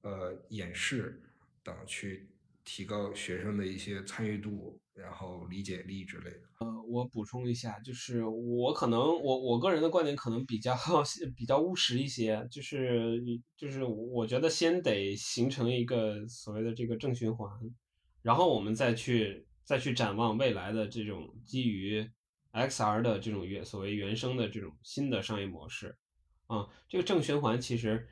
[0.02, 1.22] 呃演示
[1.62, 2.28] 等，去
[2.64, 4.80] 提高学生的一些参与度。
[4.96, 6.42] 然后理解力之类的。
[6.60, 10.76] 呃，我补充一下，就是我可能我我个人的观点可能比较
[11.36, 13.20] 比较务实一些，就是
[13.58, 17.50] 就是我觉得先得形成一个所谓的这个正循环，
[18.22, 22.08] 然后我们再去再去展望未来的这种基于
[22.52, 25.98] XR 的这种原所谓原生的这种新的商业模式。
[26.46, 28.08] 啊，这个正循环其实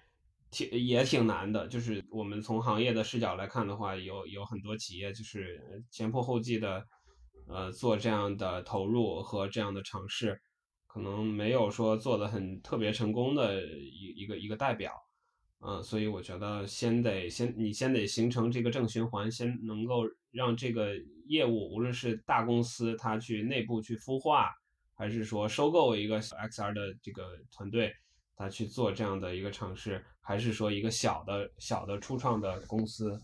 [0.52, 6.86] 挺也挺难的，就是我们从行业的视角来看的话，有有很多企业就是前仆后继的。
[7.48, 10.40] 呃，做这样的投入和这样的尝试，
[10.88, 14.94] 可能没有说做的很特别成功的一一个一个代表，
[15.60, 20.94] 嗯，所以我觉得先得先你先得形成这个正循环，先能够让这个
[21.26, 24.50] 业务，无论是大公司它去内部去孵化，
[24.96, 27.94] 还是说收购一个小 XR 的这个团队，
[28.42, 33.22] 他去做这样的一个尝试，还是说一个小的小的初创的公司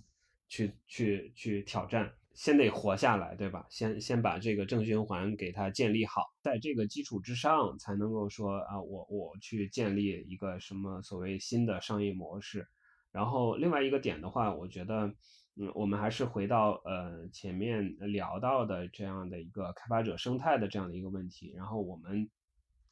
[0.47, 2.13] 去去去挑战。
[2.35, 3.65] 先得活下来，对吧？
[3.67, 12.67] 先先把这个正循环给它建立好，在这个基础之上，才能够说啊，我我去建立一个什么所谓新的商业模式。
[13.11, 15.07] 然后另外一个点的话，我觉得，
[15.55, 21.51] 嗯，我们还是回到呃前面聊到的这样的一个开发者生态的这样的一个问题。
[21.57, 22.29] 然后我们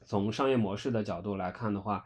[0.08, 2.04] 从商业模式的角度来看的话，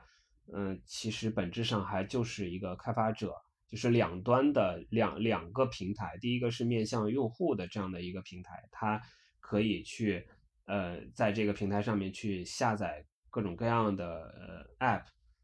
[0.54, 3.34] 嗯，其实本质上还就是一个开发者。
[3.72, 9.00] 就是两端的两两个平台，第一个是面向用户的这样的一个平台，它
[9.40, 10.28] 可以去
[10.66, 15.04] 呃在这个平台上面去下载各种各样的呃 app，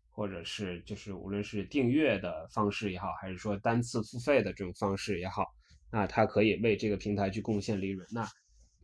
[0.09, 5.45] 或者是就是无论是订阅的方式也好，还是说单次付费的这种方式也好，
[5.91, 8.07] 那它可以为这个平台去贡献利润。
[8.11, 8.27] 那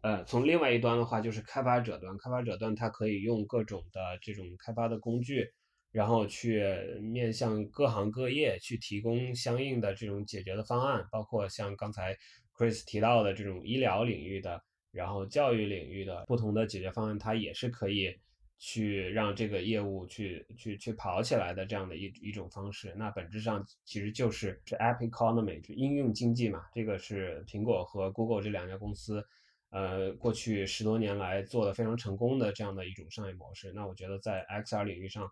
[0.01, 5.51] 呃从另外一端的话，就是开发者端，开发者端它可以用各种的这种开发的工具。
[5.92, 6.64] 然后去
[7.02, 12.18] 面向各行各业去提供相应的这种解决的方案，包括像刚才
[12.56, 18.16] Chris 提到的这种医疗领域的，然后教育领域的不同的解决方案，它也是可以
[18.58, 22.94] 去让这个业务去去去跑起来的这样的一一种方式。
[22.96, 26.64] 那本质上其实就是是 App Economy，就应用经济嘛。
[26.74, 29.26] 这个是苹果和 Google 这两家公司，
[29.72, 33.74] 呃，过去十多年来做的非常成功的这样的一种商业模式。
[33.74, 35.28] 那我觉得在 XR 领域上，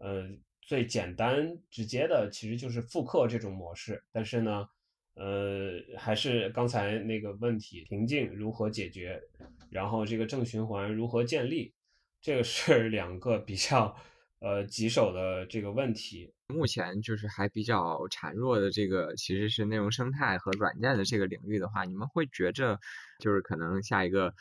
[0.00, 0.26] 呃，
[0.62, 4.02] 最简单直接的其实就是复刻这种模式。
[4.10, 4.66] 但是呢，
[5.14, 9.20] 呃，还是刚才那个问题，瓶颈如何解决，
[9.70, 11.74] 然后这个正循环如何建立，
[12.22, 13.94] 这个是两个比较
[14.38, 16.32] 呃棘手的这个问题。
[16.48, 22.80] 目前就是还比较孱弱的这个其实是内容生态和软件的这个领域的话，你们会觉着
[23.18, 24.34] 就是可能下一个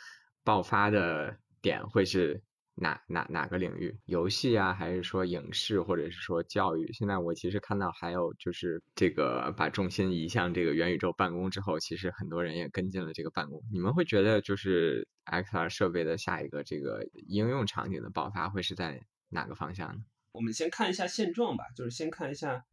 [0.46, 2.42] 爆发的点会是？
[2.82, 3.96] 哪哪哪个领域？
[4.06, 6.92] 游戏啊，还是说影视，或者是说教育？
[6.94, 13.62] 现在我其实看到还有就是这个把重心移向这个元宇宙办公之后，其实很多人也跟进了这个办公。
[13.72, 20.02] 你们会觉得就是 XR 设备的下一个这个应用场景的爆发会是在哪个方向呢？
[20.32, 22.66] 我们先看一下现状吧，就是先看一下，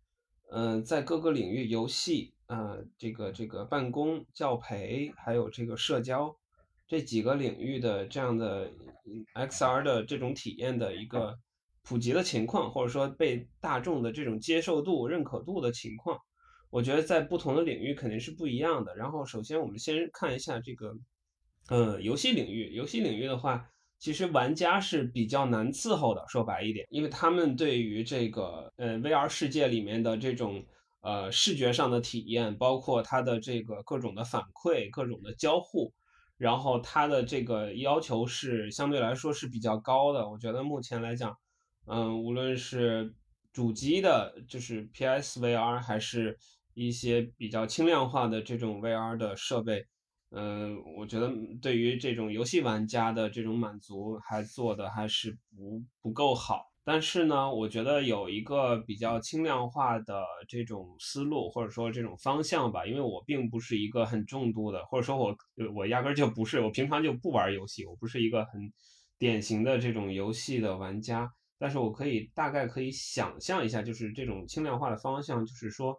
[0.52, 6.36] 嗯，在各个领域，游戏，呃，这个这个办公、教培，还有这个社交。
[6.88, 8.70] 这几个领域的这样的
[9.34, 11.36] XR 的这种体验的一个
[11.82, 16.18] 普及的情况，或者说被大众的这种接受度、认可度的情况，
[16.70, 18.94] 我觉得在不同的领域肯定是不一样的。
[18.96, 20.96] 然后，首先我们先看一下这个，
[21.68, 22.72] 呃，游戏领域。
[22.72, 23.68] 游戏领域的话，
[23.98, 30.64] 其实玩家是比较难伺候的，说白一点，因为他们对于这个呃 VR 世界里面的这种
[31.00, 35.92] 呃视觉上的体验，包括它的这个各种的反馈、各种的交互。
[36.38, 41.36] 然后它的这个要求是相对来说是比较高的，我觉得目前来讲，
[41.86, 43.14] 嗯，无论是
[43.52, 46.38] 主机的，就是 PSVR，还是
[46.74, 49.86] 一些比较轻量化的这种 VR 的设备，
[50.30, 51.32] 嗯，我觉得
[51.62, 56.66] 对于这种游戏玩家的这种满足还做的还是不不够好。
[56.88, 62.86] 但是呢，我觉得有一个比较轻量化的这种思路，或者说这种方向吧。
[62.86, 65.36] 因为我并不是一个很重度的，或者说我
[65.74, 68.72] 我压根就不是，我平常就不玩游戏，我不是一个很
[69.18, 71.28] 典型的这种游戏的玩家。
[71.58, 75.98] 但是我可以大概可以想象一下，就是这种轻量化的方向，就是说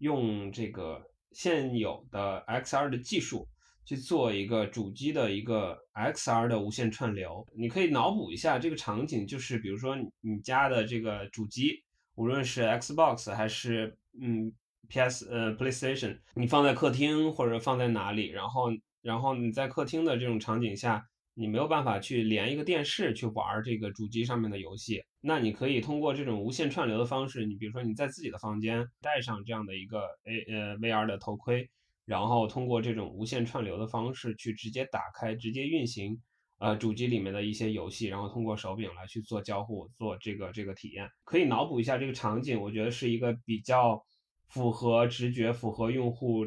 [0.00, 3.48] 用这个现有的 XR 的技术。
[3.86, 11.84] 去做一个主机的一个 XR 的无线串流，你可以脑补一下这个场景，就是比如说你家的这个主机，
[12.16, 14.52] 无论是 Xbox 还是嗯
[14.88, 18.70] PS 呃 PlayStation，你放在客厅或者放在哪里，然后
[19.02, 31.70] 然后你在客厅的这种场景下，你没有办法去连一个电视去玩这个主机上面的游戏，那你可以通过这种无线串流的方式，你比如说你在自己的房间戴上这样的一个 A 呃 VR 的头盔。
[32.06, 36.16] 然后通过这种无线串流的方式去直接打开、直接运行，
[36.58, 41.08] 呃，主机里面的一些游戏，然后通过手柄来去做交互、做这个这个体验。
[41.24, 44.00] 可以脑补一下这个场景，我觉得是一个比较
[44.48, 46.46] 符合直觉、符合用户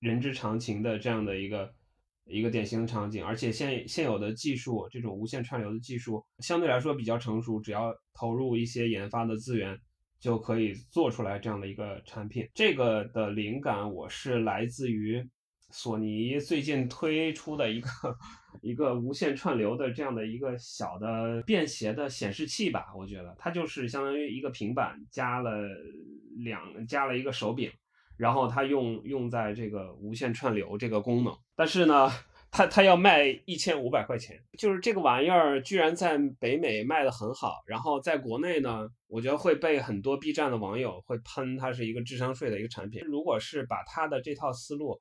[0.00, 1.70] 人之常情的这样的一个
[2.24, 3.22] 一个典型的场景。
[3.22, 9.78] 而且现现有的技术，这种无线串流的技术相对来说比较成熟，只要投入一些研发的资源。
[10.20, 12.48] 就可以做出来这样的一个产品。
[12.54, 15.24] 这个的灵感我是来自于
[15.70, 17.88] 索尼最近推出的一个
[18.62, 22.86] 一个无线串流的这样的一个小的便携的显示器吧。
[22.96, 25.50] 我觉得它就是相当于一个平板加了
[26.36, 27.70] 两加了一个手柄，
[28.16, 31.36] 然后它用用在这个无线串流这个功能。
[31.54, 32.10] 但是呢。
[32.50, 43.02] 它它要卖一千五百块钱，就是这个玩意儿居然在北美卖的很好，然后在国内呢，我觉得会被很多 B 站的网友会喷它是一个智商税的一个产品。
[43.04, 44.98] 如果是把它的这套思路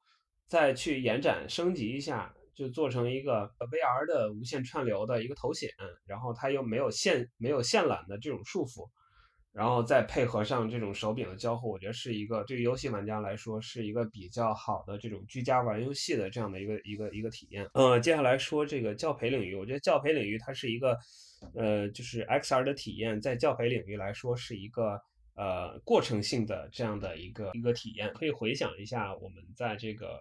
[0.47, 5.69] 再去延展升级一下，就做成一个 VR 的无线串流的一个头显，
[6.05, 8.89] 然后它又没有线没有线缆的这种束缚。
[9.55, 17.65] 然后再配合上这种手柄的交互，我觉得是一个对于游戏玩家来说是一个比较好的这种居家玩游戏的这样的一个一个一个体验。
[17.73, 20.99] 呃，接下来说这个教培领域，我觉得教培领域它是一个，
[21.53, 24.99] 呃，就是 XR 的体验，在教培领域来说是一个
[25.35, 28.11] 呃过程性的这样的一个一个体验。
[28.13, 30.19] 可以回想一下我们在这个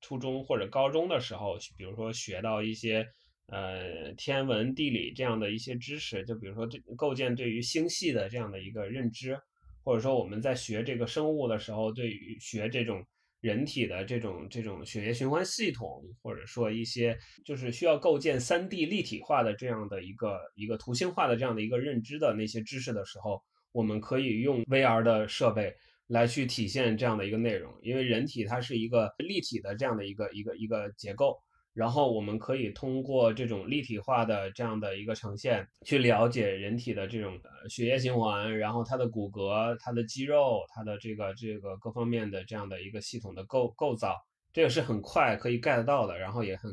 [0.00, 3.04] 初中或者高中的时候，比如说学到一些。
[3.50, 9.36] 呃，天文、地理这样的一些知识，就比如说这构建对于星系的这样的一个认知，
[9.82, 13.04] 或者说我们在学这个生物的时候，对于学这种
[13.40, 23.42] 人体的这种这种血液循环系统，或者说一些就是需要构建三 D 立体化的这样的一个一个图形化的这样的一个认知的那些知识的时候，
[23.72, 25.74] 我们可以用 VR 的设备，
[26.06, 31.38] 来去体现这样的一个内容，因为人体它是一个立体的这样的一个一个一个结构，
[31.72, 44.16] 然后我们可以通过这种立体化的这样的一个呈现，去了解人体的这种血液循环，然后它的骨骼、它的肌肉、它的这个这个各方面的这样的一个系统的构构造，
[44.52, 46.70] 这个是很快可以 get 到的，然后也很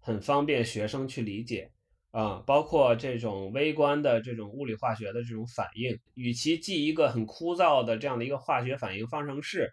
[0.00, 1.70] 很方便学生去理解。
[2.10, 9.68] 啊，包括这种微观的这种物理化学的这种反应，与其记一个很枯燥的这样的一个化学反应方程式，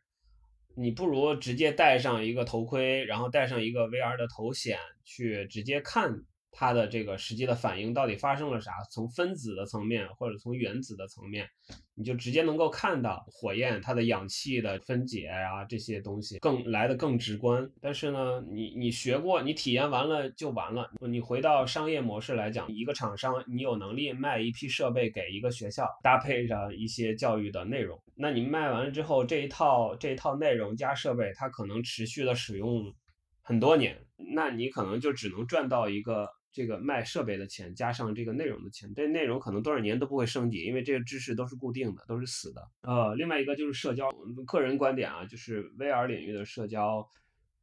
[0.75, 6.23] 你不如直接戴上一个头盔，然后戴上一个 VR 的头显，去直接看。
[6.51, 8.71] 它的这个实际的反应到底发生了啥？
[8.91, 11.47] 从分子的层面或者从原子的层面，
[11.95, 17.67] 你就直接能够看到火焰它的氧气的分解啊这些东西更来的更直观。
[17.81, 20.91] 但是呢，你你学过，你体验完了就完了。
[20.99, 32.93] 你回到商业模式来讲，一个厂商你有能力卖一批设备给一个学校，搭配上一些教育的内容，那你卖完了之后，这一套这一套内容加设备，它可能持续的使用
[33.41, 33.97] 很多年，
[34.35, 36.27] 那你可能就只能赚到一个。
[36.51, 42.61] 这个卖设备的钱加上这个内容的钱，这内容可能多少年都不会升级，因为这个知识都是固定的，都是死的。
[42.81, 44.09] 呃，另外一个就是社交，
[44.45, 47.07] 个人观点啊，就是 VR 领域的社交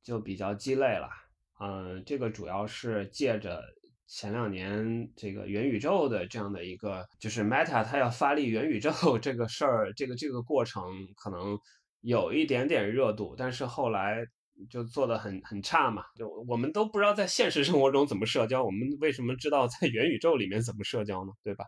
[0.02, 1.08] 就比较鸡肋了。
[1.60, 3.62] 嗯，这个主要是借着
[4.06, 10.82] 前两年这个元宇宙的这样的一个，就是 Meta 它要发力元宇宙这个事儿，这个这个过程
[11.16, 11.58] 可能
[12.00, 14.24] 有一点点热度，但是后来。
[14.68, 21.32] 就做的很很差嘛，就我们都不知道在现实生活中怎么社交，我们为什么知道在元宇宙里面怎么社交呢？
[21.42, 21.64] 对吧？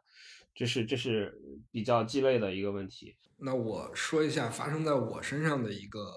[0.54, 3.16] 这是这是比较鸡肋的一个问题。
[3.38, 6.12] 那我说一下发生在我身上的一个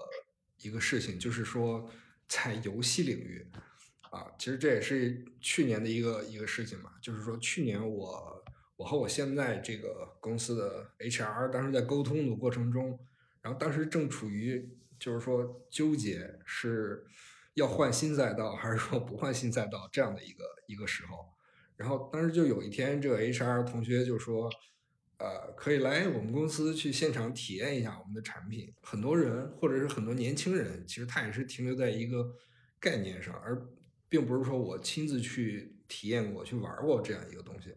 [0.58, 1.88] 一个事情，就是说
[2.26, 3.46] 在游戏领域
[4.10, 8.44] 啊，其实这也是去年的一个一个事情嘛，就是说去年我
[8.76, 12.98] 我和我现在这个公司的 HR 当时在沟通的过程中，
[13.40, 14.76] 然后当时正处于。
[15.04, 17.04] 就是说，纠结是
[17.52, 21.26] 要换新赛道还是说不换新赛道这样的一个一个时候。
[21.76, 24.50] 然后当时就有一天，这个 HR 同学就说
[25.20, 32.32] ：“呃，可以来我们公司去现场体验一下我们的产品。”很多人或者是很多年轻人，其实他也是停留在一个
[32.80, 33.62] 概念上，而
[34.08, 37.74] 并不是说我亲自去体验过、去玩过这样一个东西。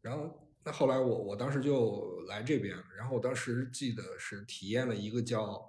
[0.00, 5.68] 然后那后来我我当时就来这边，然后我当时记得是体验了一个叫。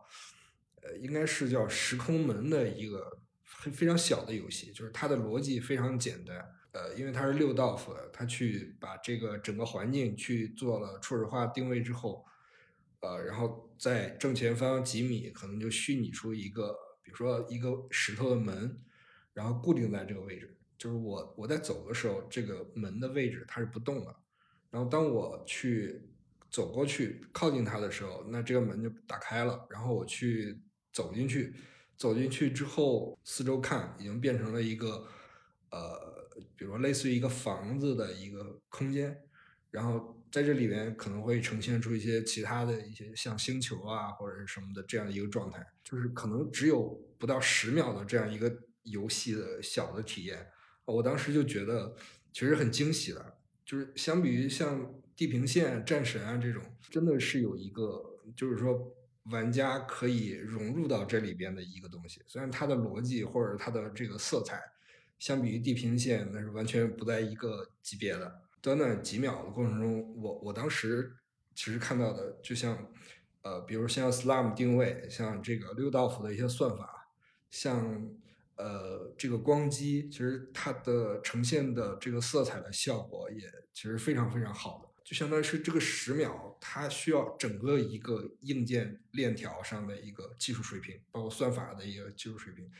[0.82, 6.38] 呃，应该是叫时空门的一个非非常小的游戏，就是它的逻辑非常简单。
[6.72, 12.26] 呃，因为它是六道夫的，他去把这个整个环境去做了初始化定位之后，
[13.02, 16.74] 呃，然后在正前方几米可能就虚拟出一个，
[17.04, 18.82] 比如说一个石头的门，
[19.34, 20.58] 然后固定在这个位置。
[20.78, 24.16] 就是我我在走的时候，这个门的位置它是不动的。
[24.70, 26.10] 然后当我去
[26.50, 29.68] 走过去靠近它的时候，那这个门就打开了。
[29.70, 30.60] 然后我去。
[30.92, 31.54] 走进去，
[31.96, 35.08] 走进去之后，四周看，已经变成了一个，
[35.70, 39.22] 呃，比如说类似于一个房子的一个空间，
[39.70, 48.52] 然后在这里面可能会呈现出一些其他的一些像星球啊或者是什么的这样一个状态，就是可能只有不到十秒的这样一个
[48.84, 50.48] 游戏的小的体验，
[50.86, 51.96] 我当时就觉得
[52.34, 58.94] 其实很惊喜的，就是相比于像地平线、战神啊这种，真的是有一个，就是说。
[59.26, 64.60] 玩家可以融入到这里边的一个东西，虽然它的逻辑或者它的这个色彩，
[65.20, 68.42] 相比于地平线那是完全不在一个级别的。
[68.62, 71.14] 短短几秒的过程中，我我当时
[71.54, 72.92] 其实看到的，就像
[73.44, 77.08] 呃，比如像 SLAM 定位，像这个六道夫的一些算法，
[77.50, 78.10] 像
[78.56, 84.91] 呃这个光机，其实它的呈现的这个色彩的效果也其实非常非常好的。
[85.12, 92.72] 就相当于是这个十秒，它需要整个一个硬件链条上的一个技术水平，包括算法的一个技术水平。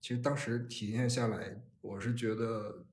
[0.00, 2.86] 其实当时体验下来，我是觉得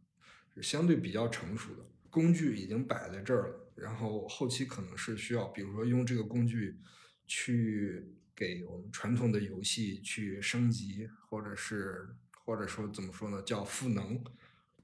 [0.61, 3.71] 相对比较成熟的工具已经摆在这儿了。
[3.75, 6.77] 然后后期可能是需要，比如说用这个工具
[7.25, 12.09] 去给我们传统的游戏去升级，或者是
[12.43, 14.21] 或者说怎么说呢，叫赋能。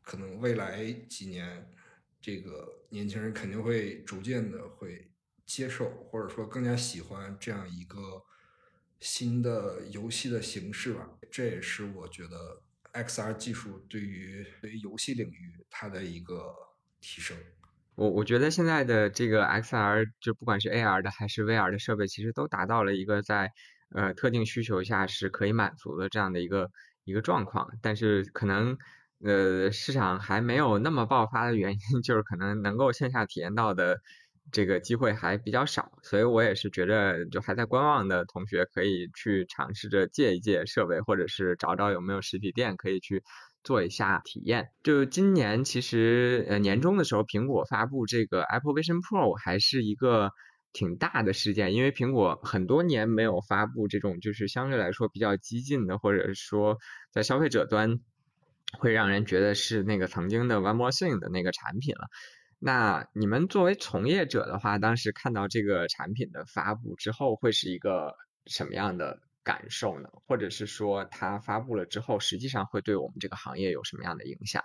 [0.02, 1.70] 可能未来几年。
[2.28, 5.10] 这个年轻人肯定会逐渐的会
[5.46, 8.22] 接受，或者说更加喜欢这样一个
[9.00, 11.10] 新的游戏的形式吧。
[11.32, 12.62] 这也是我觉得
[12.92, 16.54] XR 技术对于对于游戏领域它的一个
[17.00, 17.38] 提升。
[17.96, 23.54] 我我觉得现在的这个 XR 就不管是 AR 的还是 VR 的设备，其实都达到了一个在
[23.96, 26.70] 呃特定需求下是可以满足的这样的一个
[27.06, 28.78] 一个状况，但是可能。
[29.24, 33.98] 呃，市场还没有那么爆发的原因， 就是可能能够线下体验到的
[34.52, 43.24] 这个机会还比较少，所以我也是觉得就还在观望的同学可以去尝试着借一借设备，或者是找找有没有实体店可以去
[43.64, 44.70] 做一下体验。
[44.84, 50.32] 就今年其实呃年终的时候，苹果发布这个 Apple Vision Pro 还是一个
[50.72, 56.78] 挺大的事件，因为苹果很多年没有发布这种就是相对来说比较激进的，或者说
[57.12, 58.00] 在消费者端
[58.80, 62.08] 会让人觉得是那个曾经的 One More Thing 的那个产品了。
[62.60, 68.16] 那你们作为从业者的话，当时看到这个产品的发布之后，会是一个
[68.48, 70.10] 什么样的感受呢？
[70.26, 74.64] 或者是说，它发布了之后，实际上会对我们这个行业有什么样的影响？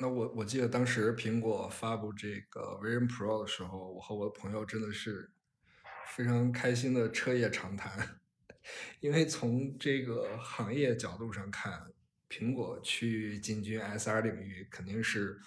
[0.00, 5.30] 那我我记得当时苹果发布这个 Vision Pro 的时候，我和我的朋友真的是
[6.08, 8.20] 非常开心的彻夜长谈，
[9.00, 11.84] 因为从这个行业角度上看，
[12.28, 15.38] 苹果去进军 SR 领域肯定是。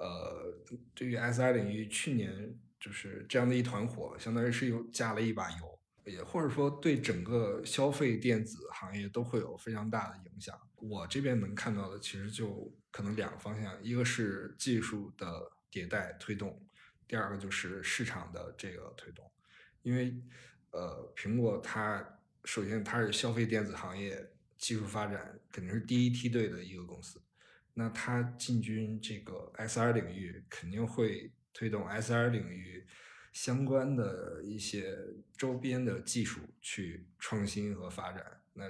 [0.00, 0.54] 呃，
[0.94, 10.56] 对于 S R 领域，去年就是这样的一团火，相当于是又加了一把油，也或者说对整个消费电子行业都会有非常大的影响。
[10.76, 16.64] 我这边能看到的，其实就可能两个方向，一个是技术的迭代推动，
[17.08, 19.28] 第二个就是市场的这个推动。
[19.82, 20.14] 因为
[20.70, 24.24] 呃，苹果它首先它是消费电子行业
[24.58, 27.22] 技术发展肯定是第一梯队的一个公司。
[27.72, 32.84] 那它进军这个 SR 领域，肯定会推动 SR 领域
[33.32, 34.98] 相关的一些
[35.36, 38.42] 周边的技术去创新和发展。
[38.52, 38.68] 那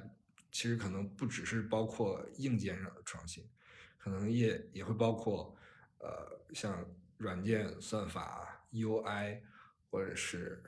[0.52, 3.48] 其实可能不只是包括硬件上的创新，
[3.96, 5.56] 可能也也会包括
[6.00, 6.86] 呃像
[7.16, 9.40] 软件、算法、UI，
[9.90, 10.62] 或者是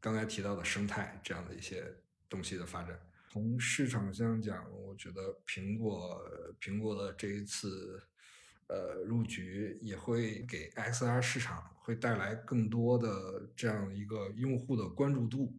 [0.00, 1.84] 刚才提到的生态这样的一些
[2.28, 2.98] 东西的发展。
[3.36, 6.18] 从市场上讲，我觉得苹果
[6.58, 8.02] 苹果的这一次
[8.66, 15.52] 呃入局也会给 XR 市场会带来更多的这样一个用户的关注度，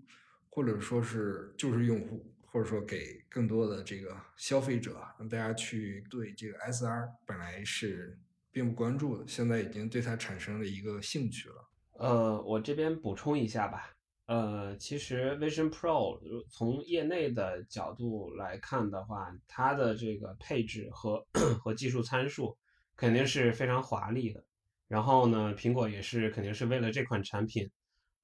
[0.49, 8.17] 或者说是就是用户，或者说给更多的这个消费者，让大家去对这个 SR 本来是
[8.51, 11.69] 并不关注的，现在已经对它产生了一个兴趣了。
[11.99, 13.96] 呃，我这边补充一下吧。
[14.27, 16.19] 呃，其实 Vision Pro
[16.49, 21.25] 从业内的角度来看的话，它的这个配置和
[21.61, 22.57] 和技术参数
[22.97, 24.43] 肯定是非常华丽的。
[24.89, 27.69] 然后呢，苹果也是肯定是为了这款产品，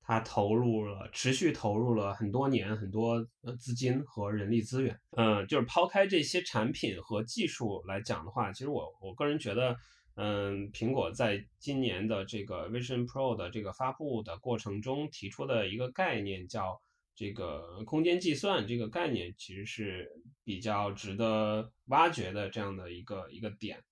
[0.01, 3.25] 它投入了持续投入了很多年很多
[3.57, 4.99] 资金和人力资源。
[5.11, 9.77] 嗯，就是抛开这些产品和技术来讲的话，其实我我个人觉得。
[10.15, 16.79] 嗯，苹果在今年的这个 Vision Pro 的这个发布的过程中提出的一个概念叫
[17.15, 20.11] 这个空间计算，这个概念其实是
[20.43, 23.83] 比较值得挖掘的这样的一个一个点。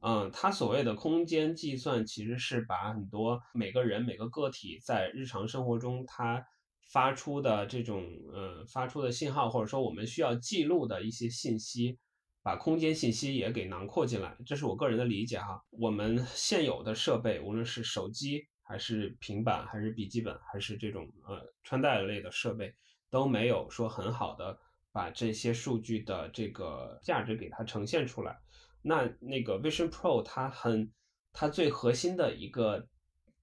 [0.00, 6.46] 嗯，它所谓的空间计算其实是把很多每个人每个个体在日常生活中他
[6.92, 11.98] 发出的这种呃发出的信号，或者说我们需要记录的一些信息。
[12.44, 15.64] 把空间信息也给囊括进来，这是我个人的理解哈。
[15.70, 22.74] 我们现有的设备，无论是手机还是平板，还是笔记本，还是这种呃穿戴类的设备，
[23.08, 24.58] 都没有说很好的
[24.92, 28.38] 把这些数据的这个价值给它呈现出来。
[28.82, 30.92] 那那个 Vision Pro 它很，
[31.32, 32.86] 它最核心的一个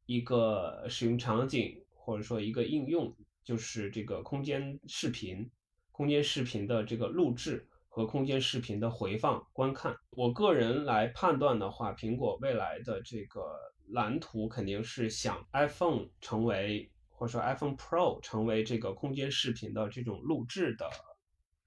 [0.05, 5.49] 一个使用场景或者说一个应用，就是这个空间视频，
[5.91, 7.67] 空间视频的这个录制。
[7.93, 13.41] 和空间视频的回放观看，我个人来判断的话，苹果未来的这个
[13.89, 20.89] 蓝图肯定是想 iPhone 成为，或者说 iPhone Pro 成为这个空间视频的这种录制的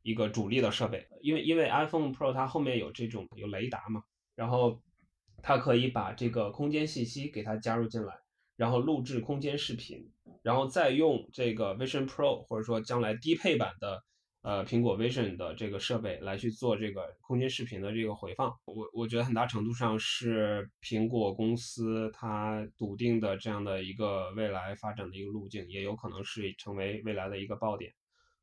[0.00, 4.02] 一个主力的设备，因为因为 iPhone Pro 它后面有这种有雷达嘛，
[4.34, 4.80] 然后
[5.42, 8.14] 它可以把这个空间信息给它加入进来，
[8.56, 10.10] 然后录制空间视频，
[10.40, 14.02] 然后再用这个 Vision Pro 或者说将来低配版的。
[14.44, 27.90] 呃，苹果 Vision 的这个设备来去做这个空间视频的这个回放，我我觉得很大程度上是苹果公司它笃定的这样的一个未来发展的一个路径，也有可能是成为未来的一个爆点。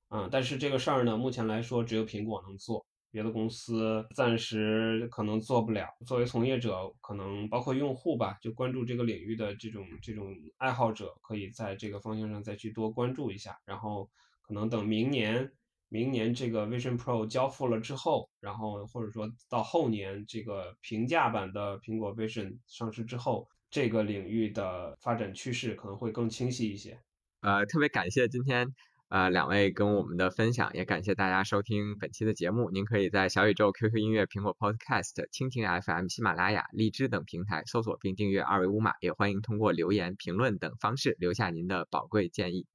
[0.10, 5.88] 嗯，但是这个事儿呢，目前来说只有苹果能做，别的公司暂时可能做不了。
[6.08, 14.10] 作为从业者，可能包括用户吧，就关注这个领域的这种这种爱好者，可以在这个方向上再去多关注一下，然后
[14.42, 15.52] 可能等明年。
[15.94, 26.98] 明年这个 Vision Pro 交付了之后，然后或者说到后年这个平价版的苹果 Vision 上市之后，这个领域的发展趋势可能会更清晰一些。
[27.42, 28.66] 呃，特别感谢今天
[29.10, 32.72] 呃两位跟我们的分享，也感谢大家收听本期的节目。
[32.72, 42.66] 您可以在小宇宙、QQ 音乐、苹果 Podcast、蜻蜓 FM、喜马拉雅、荔枝等平台搜索并订阅二维码，也欢迎通过留言、评论等方式留下您的宝贵建议。